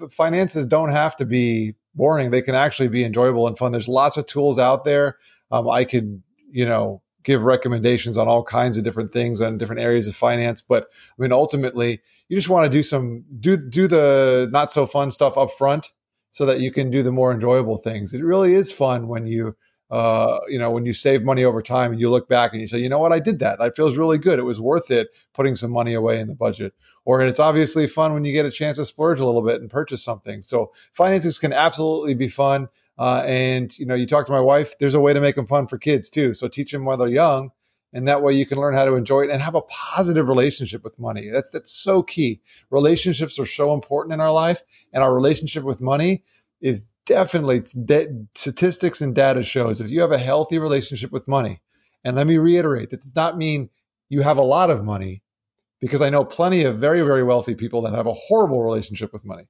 f- 0.00 0.10
finances 0.10 0.64
don't 0.64 0.90
have 0.90 1.16
to 1.16 1.26
be 1.26 1.74
boring. 1.94 2.30
They 2.30 2.42
can 2.42 2.54
actually 2.54 2.88
be 2.88 3.04
enjoyable 3.04 3.46
and 3.46 3.58
fun. 3.58 3.72
There's 3.72 3.88
lots 3.88 4.16
of 4.16 4.24
tools 4.24 4.58
out 4.58 4.84
there 4.84 5.18
um, 5.52 5.68
I 5.68 5.84
could, 5.84 6.22
you 6.50 6.66
know, 6.66 7.02
give 7.22 7.42
recommendations 7.42 8.18
on 8.18 8.26
all 8.26 8.42
kinds 8.42 8.76
of 8.76 8.82
different 8.82 9.12
things 9.12 9.40
on 9.40 9.58
different 9.58 9.80
areas 9.80 10.08
of 10.08 10.16
finance. 10.16 10.60
But 10.60 10.88
I 11.16 11.22
mean, 11.22 11.32
ultimately, 11.32 12.00
you 12.28 12.36
just 12.36 12.48
want 12.48 12.64
to 12.64 12.70
do 12.70 12.82
some 12.82 13.24
do 13.38 13.56
do 13.56 13.86
the 13.86 14.48
not 14.50 14.72
so 14.72 14.86
fun 14.86 15.10
stuff 15.10 15.38
up 15.38 15.52
front 15.52 15.92
so 16.32 16.46
that 16.46 16.60
you 16.60 16.72
can 16.72 16.90
do 16.90 17.02
the 17.02 17.12
more 17.12 17.32
enjoyable 17.32 17.76
things. 17.76 18.12
It 18.12 18.24
really 18.24 18.54
is 18.54 18.72
fun 18.72 19.06
when 19.06 19.26
you 19.26 19.54
uh, 19.92 20.40
you 20.48 20.58
know, 20.58 20.70
when 20.70 20.86
you 20.86 20.92
save 20.94 21.22
money 21.22 21.44
over 21.44 21.60
time 21.60 21.92
and 21.92 22.00
you 22.00 22.10
look 22.10 22.26
back 22.26 22.52
and 22.52 22.62
you 22.62 22.66
say, 22.66 22.78
you 22.78 22.88
know 22.88 22.98
what, 22.98 23.12
I 23.12 23.18
did 23.18 23.40
that. 23.40 23.58
That 23.58 23.76
feels 23.76 23.98
really 23.98 24.16
good. 24.16 24.38
It 24.38 24.44
was 24.44 24.58
worth 24.58 24.90
it 24.90 25.08
putting 25.34 25.54
some 25.54 25.70
money 25.70 25.92
away 25.92 26.18
in 26.18 26.28
the 26.28 26.34
budget. 26.34 26.72
Or 27.04 27.20
it's 27.20 27.38
obviously 27.38 27.86
fun 27.86 28.14
when 28.14 28.24
you 28.24 28.32
get 28.32 28.46
a 28.46 28.50
chance 28.50 28.78
to 28.78 28.86
splurge 28.86 29.20
a 29.20 29.26
little 29.26 29.42
bit 29.42 29.60
and 29.60 29.68
purchase 29.68 30.02
something. 30.02 30.40
So 30.40 30.72
finances 30.94 31.38
can 31.38 31.52
absolutely 31.52 32.14
be 32.14 32.28
fun. 32.28 32.68
Uh, 32.98 33.22
and 33.26 33.78
you 33.78 33.86
know, 33.86 33.94
you 33.94 34.06
talk 34.06 34.26
to 34.26 34.32
my 34.32 34.40
wife. 34.40 34.78
There's 34.78 34.94
a 34.94 35.00
way 35.00 35.12
to 35.12 35.20
make 35.20 35.36
them 35.36 35.46
fun 35.46 35.66
for 35.66 35.78
kids 35.78 36.10
too. 36.10 36.34
So 36.34 36.46
teach 36.46 36.72
them 36.72 36.84
while 36.84 36.96
they're 36.96 37.08
young, 37.08 37.50
and 37.92 38.06
that 38.06 38.22
way 38.22 38.34
you 38.34 38.46
can 38.46 38.58
learn 38.58 38.74
how 38.74 38.84
to 38.84 38.94
enjoy 38.94 39.22
it 39.22 39.30
and 39.30 39.40
have 39.40 39.54
a 39.54 39.62
positive 39.62 40.28
relationship 40.28 40.84
with 40.84 40.98
money. 40.98 41.28
That's 41.28 41.50
that's 41.50 41.72
so 41.72 42.02
key. 42.02 42.40
Relationships 42.70 43.38
are 43.38 43.46
so 43.46 43.72
important 43.74 44.12
in 44.12 44.20
our 44.20 44.32
life, 44.32 44.62
and 44.92 45.02
our 45.02 45.14
relationship 45.14 45.64
with 45.64 45.80
money 45.80 46.22
is 46.60 46.88
definitely 47.06 47.62
statistics 48.34 49.00
and 49.00 49.14
data 49.14 49.42
shows 49.42 49.80
if 49.80 49.90
you 49.90 50.00
have 50.00 50.12
a 50.12 50.18
healthy 50.18 50.58
relationship 50.58 51.10
with 51.10 51.26
money. 51.26 51.60
And 52.04 52.16
let 52.16 52.26
me 52.26 52.36
reiterate, 52.36 52.90
that 52.90 53.00
does 53.00 53.16
not 53.16 53.36
mean 53.36 53.70
you 54.08 54.20
have 54.22 54.36
a 54.36 54.42
lot 54.42 54.70
of 54.70 54.84
money, 54.84 55.22
because 55.80 56.02
I 56.02 56.10
know 56.10 56.24
plenty 56.24 56.62
of 56.62 56.78
very 56.78 57.02
very 57.02 57.24
wealthy 57.24 57.54
people 57.54 57.82
that 57.82 57.94
have 57.94 58.06
a 58.06 58.14
horrible 58.14 58.62
relationship 58.62 59.12
with 59.12 59.24
money. 59.24 59.48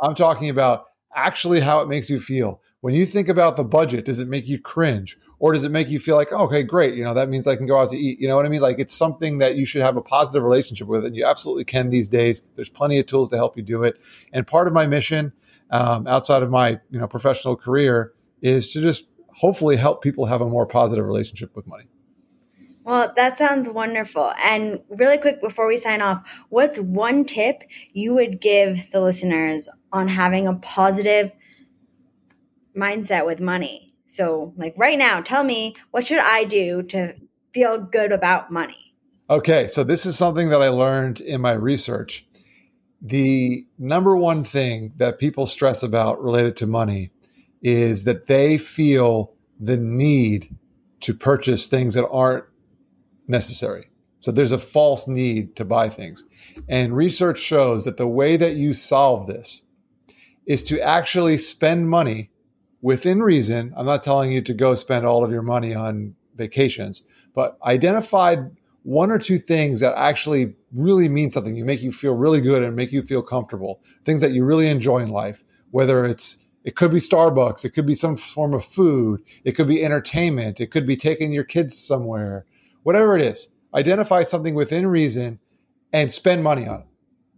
I'm 0.00 0.14
talking 0.14 0.48
about 0.48 0.86
actually 1.14 1.60
how 1.60 1.80
it 1.80 1.88
makes 1.88 2.08
you 2.10 2.18
feel 2.18 2.60
when 2.80 2.94
you 2.94 3.06
think 3.06 3.28
about 3.28 3.56
the 3.56 3.64
budget, 3.64 4.04
does 4.04 4.20
it 4.20 4.28
make 4.28 4.46
you 4.46 4.58
cringe? 4.58 5.18
Or 5.40 5.52
does 5.52 5.62
it 5.62 5.70
make 5.70 5.88
you 5.88 6.00
feel 6.00 6.16
like, 6.16 6.32
oh, 6.32 6.46
okay, 6.46 6.64
great, 6.64 6.94
you 6.94 7.04
know, 7.04 7.14
that 7.14 7.28
means 7.28 7.46
I 7.46 7.54
can 7.54 7.66
go 7.66 7.78
out 7.78 7.90
to 7.90 7.96
eat. 7.96 8.20
You 8.20 8.26
know 8.26 8.34
what 8.34 8.44
I 8.44 8.48
mean? 8.48 8.60
Like 8.60 8.80
it's 8.80 8.94
something 8.94 9.38
that 9.38 9.54
you 9.54 9.64
should 9.64 9.82
have 9.82 9.96
a 9.96 10.02
positive 10.02 10.42
relationship 10.42 10.88
with, 10.88 11.04
and 11.04 11.14
you 11.14 11.24
absolutely 11.24 11.64
can 11.64 11.90
these 11.90 12.08
days. 12.08 12.42
There's 12.56 12.68
plenty 12.68 12.98
of 12.98 13.06
tools 13.06 13.28
to 13.30 13.36
help 13.36 13.56
you 13.56 13.62
do 13.62 13.84
it. 13.84 14.00
And 14.32 14.46
part 14.46 14.66
of 14.66 14.74
my 14.74 14.88
mission, 14.88 15.32
um, 15.70 16.08
outside 16.08 16.42
of 16.42 16.50
my 16.50 16.80
you 16.90 16.98
know 16.98 17.06
professional 17.06 17.54
career, 17.54 18.14
is 18.42 18.72
to 18.72 18.82
just 18.82 19.10
hopefully 19.28 19.76
help 19.76 20.02
people 20.02 20.26
have 20.26 20.40
a 20.40 20.48
more 20.48 20.66
positive 20.66 21.04
relationship 21.04 21.54
with 21.54 21.68
money. 21.68 21.84
Well, 22.82 23.12
that 23.16 23.38
sounds 23.38 23.68
wonderful. 23.68 24.32
And 24.42 24.80
really 24.88 25.18
quick 25.18 25.40
before 25.40 25.68
we 25.68 25.76
sign 25.76 26.00
off, 26.00 26.44
what's 26.48 26.80
one 26.80 27.26
tip 27.26 27.62
you 27.92 28.14
would 28.14 28.40
give 28.40 28.90
the 28.90 29.00
listeners 29.00 29.68
on 29.92 30.08
having 30.08 30.48
a 30.48 30.56
positive 30.56 31.30
mindset 32.78 33.26
with 33.26 33.40
money. 33.40 33.94
So, 34.06 34.54
like 34.56 34.74
right 34.76 34.98
now, 34.98 35.20
tell 35.20 35.44
me 35.44 35.76
what 35.90 36.06
should 36.06 36.20
I 36.20 36.44
do 36.44 36.82
to 36.84 37.14
feel 37.52 37.78
good 37.78 38.12
about 38.12 38.50
money? 38.50 38.94
Okay, 39.28 39.68
so 39.68 39.84
this 39.84 40.06
is 40.06 40.16
something 40.16 40.48
that 40.48 40.62
I 40.62 40.68
learned 40.68 41.20
in 41.20 41.42
my 41.42 41.52
research. 41.52 42.26
The 43.02 43.66
number 43.78 44.16
one 44.16 44.42
thing 44.42 44.92
that 44.96 45.18
people 45.18 45.46
stress 45.46 45.82
about 45.82 46.22
related 46.22 46.56
to 46.56 46.66
money 46.66 47.10
is 47.62 48.04
that 48.04 48.26
they 48.26 48.56
feel 48.56 49.34
the 49.60 49.76
need 49.76 50.56
to 51.00 51.12
purchase 51.12 51.66
things 51.66 51.94
that 51.94 52.08
aren't 52.08 52.44
necessary. 53.26 53.90
So 54.20 54.32
there's 54.32 54.52
a 54.52 54.58
false 54.58 55.06
need 55.06 55.54
to 55.56 55.64
buy 55.64 55.88
things. 55.88 56.24
And 56.68 56.96
research 56.96 57.38
shows 57.38 57.84
that 57.84 57.98
the 57.98 58.08
way 58.08 58.36
that 58.36 58.54
you 58.54 58.72
solve 58.72 59.26
this 59.26 59.62
is 60.46 60.62
to 60.64 60.80
actually 60.80 61.38
spend 61.38 61.88
money 61.88 62.30
within 62.80 63.22
reason. 63.22 63.72
I'm 63.76 63.86
not 63.86 64.02
telling 64.02 64.32
you 64.32 64.42
to 64.42 64.54
go 64.54 64.74
spend 64.74 65.06
all 65.06 65.24
of 65.24 65.30
your 65.30 65.42
money 65.42 65.74
on 65.74 66.14
vacations, 66.34 67.02
but 67.34 67.58
identify 67.64 68.36
one 68.82 69.10
or 69.10 69.18
two 69.18 69.38
things 69.38 69.80
that 69.80 69.94
actually 69.96 70.54
really 70.72 71.08
mean 71.08 71.30
something. 71.30 71.56
You 71.56 71.64
make 71.64 71.82
you 71.82 71.92
feel 71.92 72.14
really 72.14 72.40
good 72.40 72.62
and 72.62 72.74
make 72.74 72.92
you 72.92 73.02
feel 73.02 73.22
comfortable. 73.22 73.80
Things 74.04 74.20
that 74.20 74.32
you 74.32 74.44
really 74.44 74.68
enjoy 74.68 74.98
in 74.98 75.10
life, 75.10 75.44
whether 75.70 76.04
it's 76.04 76.38
it 76.64 76.76
could 76.76 76.90
be 76.90 76.98
Starbucks, 76.98 77.64
it 77.64 77.70
could 77.70 77.86
be 77.86 77.94
some 77.94 78.16
form 78.16 78.52
of 78.52 78.64
food, 78.64 79.22
it 79.44 79.52
could 79.52 79.68
be 79.68 79.84
entertainment, 79.84 80.60
it 80.60 80.70
could 80.70 80.86
be 80.86 80.96
taking 80.96 81.32
your 81.32 81.44
kids 81.44 81.78
somewhere, 81.78 82.44
whatever 82.82 83.16
it 83.16 83.22
is. 83.22 83.48
Identify 83.74 84.22
something 84.22 84.54
within 84.54 84.86
reason 84.86 85.38
and 85.92 86.12
spend 86.12 86.42
money 86.42 86.66
on 86.66 86.80
it. 86.80 86.86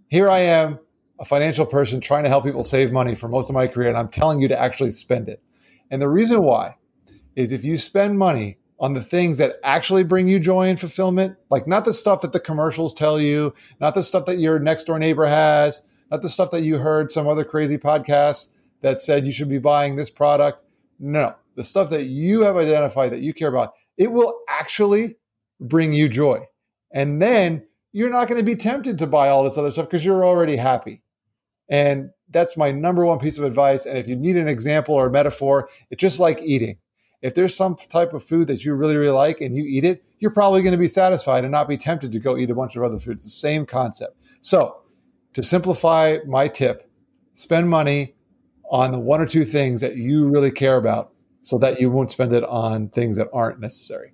Here 0.09 0.29
I 0.29 0.41
am 0.41 0.81
a 1.21 1.25
financial 1.25 1.67
person 1.67 2.01
trying 2.01 2.25
to 2.25 2.31
help 2.31 2.45
people 2.45 2.65
save 2.65 2.91
money 2.91 3.15
for 3.15 3.29
most 3.29 3.51
of 3.51 3.55
my 3.55 3.67
career, 3.67 3.89
and 3.89 3.99
I'm 3.99 4.09
telling 4.09 4.41
you 4.41 4.49
to 4.49 4.59
actually 4.59 4.91
spend 4.91 5.29
it. 5.29 5.43
And 5.91 6.01
the 6.01 6.09
reason 6.09 6.43
why 6.43 6.77
is 7.37 7.53
if 7.53 7.63
you 7.63 7.77
spend 7.77 8.19
money 8.19 8.59
on 8.81 8.95
the 8.95 9.03
things 9.03 9.37
that 9.37 9.57
actually 9.63 10.03
bring 10.03 10.27
you 10.27 10.41
joy 10.41 10.69
and 10.69 10.81
fulfillment, 10.81 11.37
like 11.51 11.69
not 11.69 11.85
the 11.85 11.93
stuff 11.93 12.23
that 12.23 12.33
the 12.33 12.41
commercials 12.41 12.95
tell 12.95 13.21
you, 13.21 13.53
not 13.79 13.95
the 13.95 14.03
stuff 14.03 14.25
that 14.25 14.39
your 14.39 14.59
next 14.59 14.85
door 14.85 14.99
neighbor 14.99 15.27
has, 15.27 15.83
not 16.11 16.23
the 16.23 16.29
stuff 16.29 16.51
that 16.51 16.63
you 16.63 16.79
heard 16.79 17.13
some 17.13 17.29
other 17.29 17.45
crazy 17.45 17.77
podcast 17.77 18.49
that 18.81 19.01
said 19.01 19.27
you 19.27 19.33
should 19.33 19.51
be 19.51 19.59
buying 19.59 19.97
this 19.97 20.09
product. 20.09 20.65
No, 20.99 21.35
the 21.55 21.65
stuff 21.65 21.91
that 21.91 22.07
you 22.07 22.41
have 22.41 22.57
identified 22.57 23.13
that 23.13 23.21
you 23.21 23.35
care 23.35 23.49
about, 23.49 23.75
it 23.99 24.11
will 24.11 24.41
actually 24.49 25.17
bring 25.61 25.93
you 25.93 26.09
joy. 26.09 26.47
And 26.93 27.21
then 27.21 27.65
you're 27.93 28.09
not 28.09 28.29
going 28.29 28.39
to 28.39 28.45
be 28.45 28.57
tempted 28.57 28.97
to 28.99 29.07
buy 29.07 29.29
all 29.29 29.45
this 29.45 29.59
other 29.59 29.71
stuff 29.71 29.87
because 29.87 30.05
you're 30.05 30.25
already 30.25 30.57
happy. 30.57 31.03
And 31.71 32.11
that's 32.29 32.57
my 32.57 32.73
number 32.73 33.07
one 33.07 33.19
piece 33.19 33.39
of 33.39 33.45
advice. 33.45 33.87
And 33.87 33.97
if 33.97 34.09
you 34.09 34.17
need 34.17 34.37
an 34.37 34.49
example 34.49 34.95
or 34.95 35.07
a 35.07 35.11
metaphor, 35.11 35.69
it's 35.91 36.01
just 36.01 36.19
like 36.19 36.43
eating. 36.43 36.79
If 37.23 37.35
there's 37.35 37.55
some 37.55 37.77
type 37.77 38.13
of 38.13 38.25
food 38.25 38.49
that 38.49 38.65
you 38.65 38.75
really, 38.75 38.97
really 38.97 39.13
like 39.13 39.41
and 39.41 39.57
you 39.57 39.65
eat 39.65 39.85
it, 39.85 40.03
you're 40.19 40.31
probably 40.31 40.63
going 40.63 40.73
to 40.73 40.79
be 40.79 40.89
satisfied 40.89 41.45
and 41.45 41.53
not 41.53 41.69
be 41.69 41.77
tempted 41.77 42.13
to 42.13 42.19
go 42.19 42.37
eat 42.37 42.51
a 42.51 42.55
bunch 42.55 42.77
of 42.77 42.83
other 42.83 42.99
food. 42.99 43.21
The 43.23 43.29
same 43.29 43.67
concept. 43.67 44.17
So, 44.41 44.77
to 45.35 45.43
simplify 45.43 46.19
my 46.27 46.49
tip, 46.49 46.91
spend 47.35 47.69
money 47.69 48.15
on 48.71 48.91
the 48.91 48.99
one 48.99 49.21
or 49.21 49.27
two 49.27 49.45
things 49.45 49.81
that 49.81 49.97
you 49.97 50.29
really 50.29 50.51
care 50.51 50.77
about 50.77 51.13
so 51.43 51.59
that 51.59 51.81
you 51.81 51.91
won't 51.91 52.11
spend 52.11 52.33
it 52.33 52.45
on 52.45 52.89
things 52.89 53.17
that 53.17 53.29
aren't 53.33 53.61
necessary. 53.61 54.13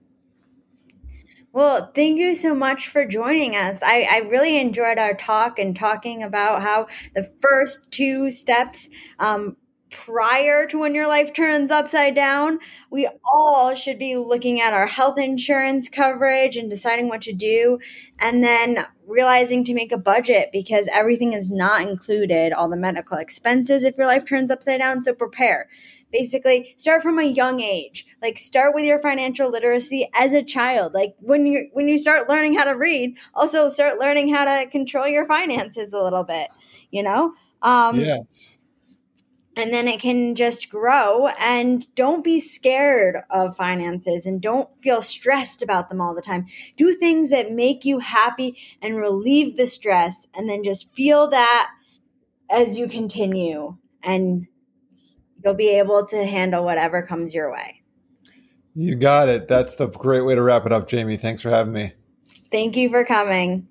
Well, 1.56 1.90
thank 1.94 2.18
you 2.18 2.34
so 2.34 2.54
much 2.54 2.86
for 2.86 3.06
joining 3.06 3.56
us. 3.56 3.82
I, 3.82 4.02
I 4.02 4.18
really 4.28 4.60
enjoyed 4.60 4.98
our 4.98 5.14
talk 5.14 5.58
and 5.58 5.74
talking 5.74 6.22
about 6.22 6.60
how 6.60 6.88
the 7.14 7.32
first 7.40 7.90
two 7.90 8.30
steps 8.30 8.90
um, 9.18 9.56
prior 9.90 10.66
to 10.66 10.78
when 10.78 10.94
your 10.94 11.08
life 11.08 11.32
turns 11.32 11.70
upside 11.70 12.14
down, 12.14 12.58
we 12.90 13.08
all 13.32 13.74
should 13.74 13.98
be 13.98 14.18
looking 14.18 14.60
at 14.60 14.74
our 14.74 14.86
health 14.86 15.18
insurance 15.18 15.88
coverage 15.88 16.58
and 16.58 16.68
deciding 16.68 17.08
what 17.08 17.22
to 17.22 17.32
do, 17.32 17.78
and 18.18 18.44
then 18.44 18.84
realizing 19.06 19.64
to 19.64 19.72
make 19.72 19.92
a 19.92 19.96
budget 19.96 20.50
because 20.52 20.86
everything 20.92 21.32
is 21.32 21.50
not 21.50 21.80
included, 21.80 22.52
all 22.52 22.68
the 22.68 22.76
medical 22.76 23.16
expenses 23.16 23.82
if 23.82 23.96
your 23.96 24.06
life 24.06 24.26
turns 24.26 24.50
upside 24.50 24.80
down. 24.80 25.02
So 25.02 25.14
prepare 25.14 25.70
basically 26.18 26.74
start 26.76 27.02
from 27.02 27.18
a 27.18 27.24
young 27.24 27.60
age. 27.60 28.06
Like 28.22 28.38
start 28.38 28.74
with 28.74 28.84
your 28.84 28.98
financial 28.98 29.50
literacy 29.50 30.08
as 30.18 30.32
a 30.32 30.42
child. 30.42 30.94
Like 30.94 31.14
when 31.20 31.46
you 31.46 31.68
when 31.72 31.88
you 31.88 31.98
start 31.98 32.28
learning 32.28 32.56
how 32.56 32.64
to 32.64 32.76
read 32.76 33.16
also 33.34 33.68
start 33.68 33.98
learning 33.98 34.32
how 34.32 34.44
to 34.44 34.70
control 34.70 35.08
your 35.08 35.26
finances 35.26 35.92
a 35.92 36.00
little 36.00 36.24
bit 36.24 36.48
you 36.90 37.02
know? 37.02 37.34
Um 37.62 38.00
yes. 38.00 38.58
and 39.56 39.72
then 39.72 39.88
it 39.88 40.00
can 40.00 40.34
just 40.34 40.68
grow 40.68 41.28
and 41.40 41.92
don't 41.94 42.22
be 42.22 42.38
scared 42.38 43.16
of 43.30 43.56
finances 43.56 44.26
and 44.26 44.40
don't 44.40 44.68
feel 44.80 45.00
stressed 45.00 45.62
about 45.62 45.88
them 45.88 46.00
all 46.00 46.14
the 46.14 46.22
time. 46.22 46.46
Do 46.76 46.94
things 46.94 47.30
that 47.30 47.50
make 47.50 47.84
you 47.84 47.98
happy 48.00 48.56
and 48.82 48.96
relieve 48.96 49.56
the 49.56 49.66
stress 49.66 50.26
and 50.34 50.48
then 50.48 50.62
just 50.62 50.94
feel 50.94 51.28
that 51.30 51.70
as 52.50 52.78
you 52.78 52.86
continue 52.86 53.76
and 54.02 54.46
you'll 55.46 55.54
be 55.54 55.68
able 55.68 56.04
to 56.04 56.26
handle 56.26 56.64
whatever 56.64 57.02
comes 57.02 57.32
your 57.32 57.52
way. 57.52 57.80
You 58.74 58.96
got 58.96 59.28
it. 59.28 59.46
That's 59.46 59.76
the 59.76 59.86
great 59.86 60.22
way 60.22 60.34
to 60.34 60.42
wrap 60.42 60.66
it 60.66 60.72
up, 60.72 60.88
Jamie. 60.88 61.16
Thanks 61.16 61.40
for 61.40 61.50
having 61.50 61.72
me. 61.72 61.92
Thank 62.50 62.76
you 62.76 62.90
for 62.90 63.04
coming. 63.04 63.68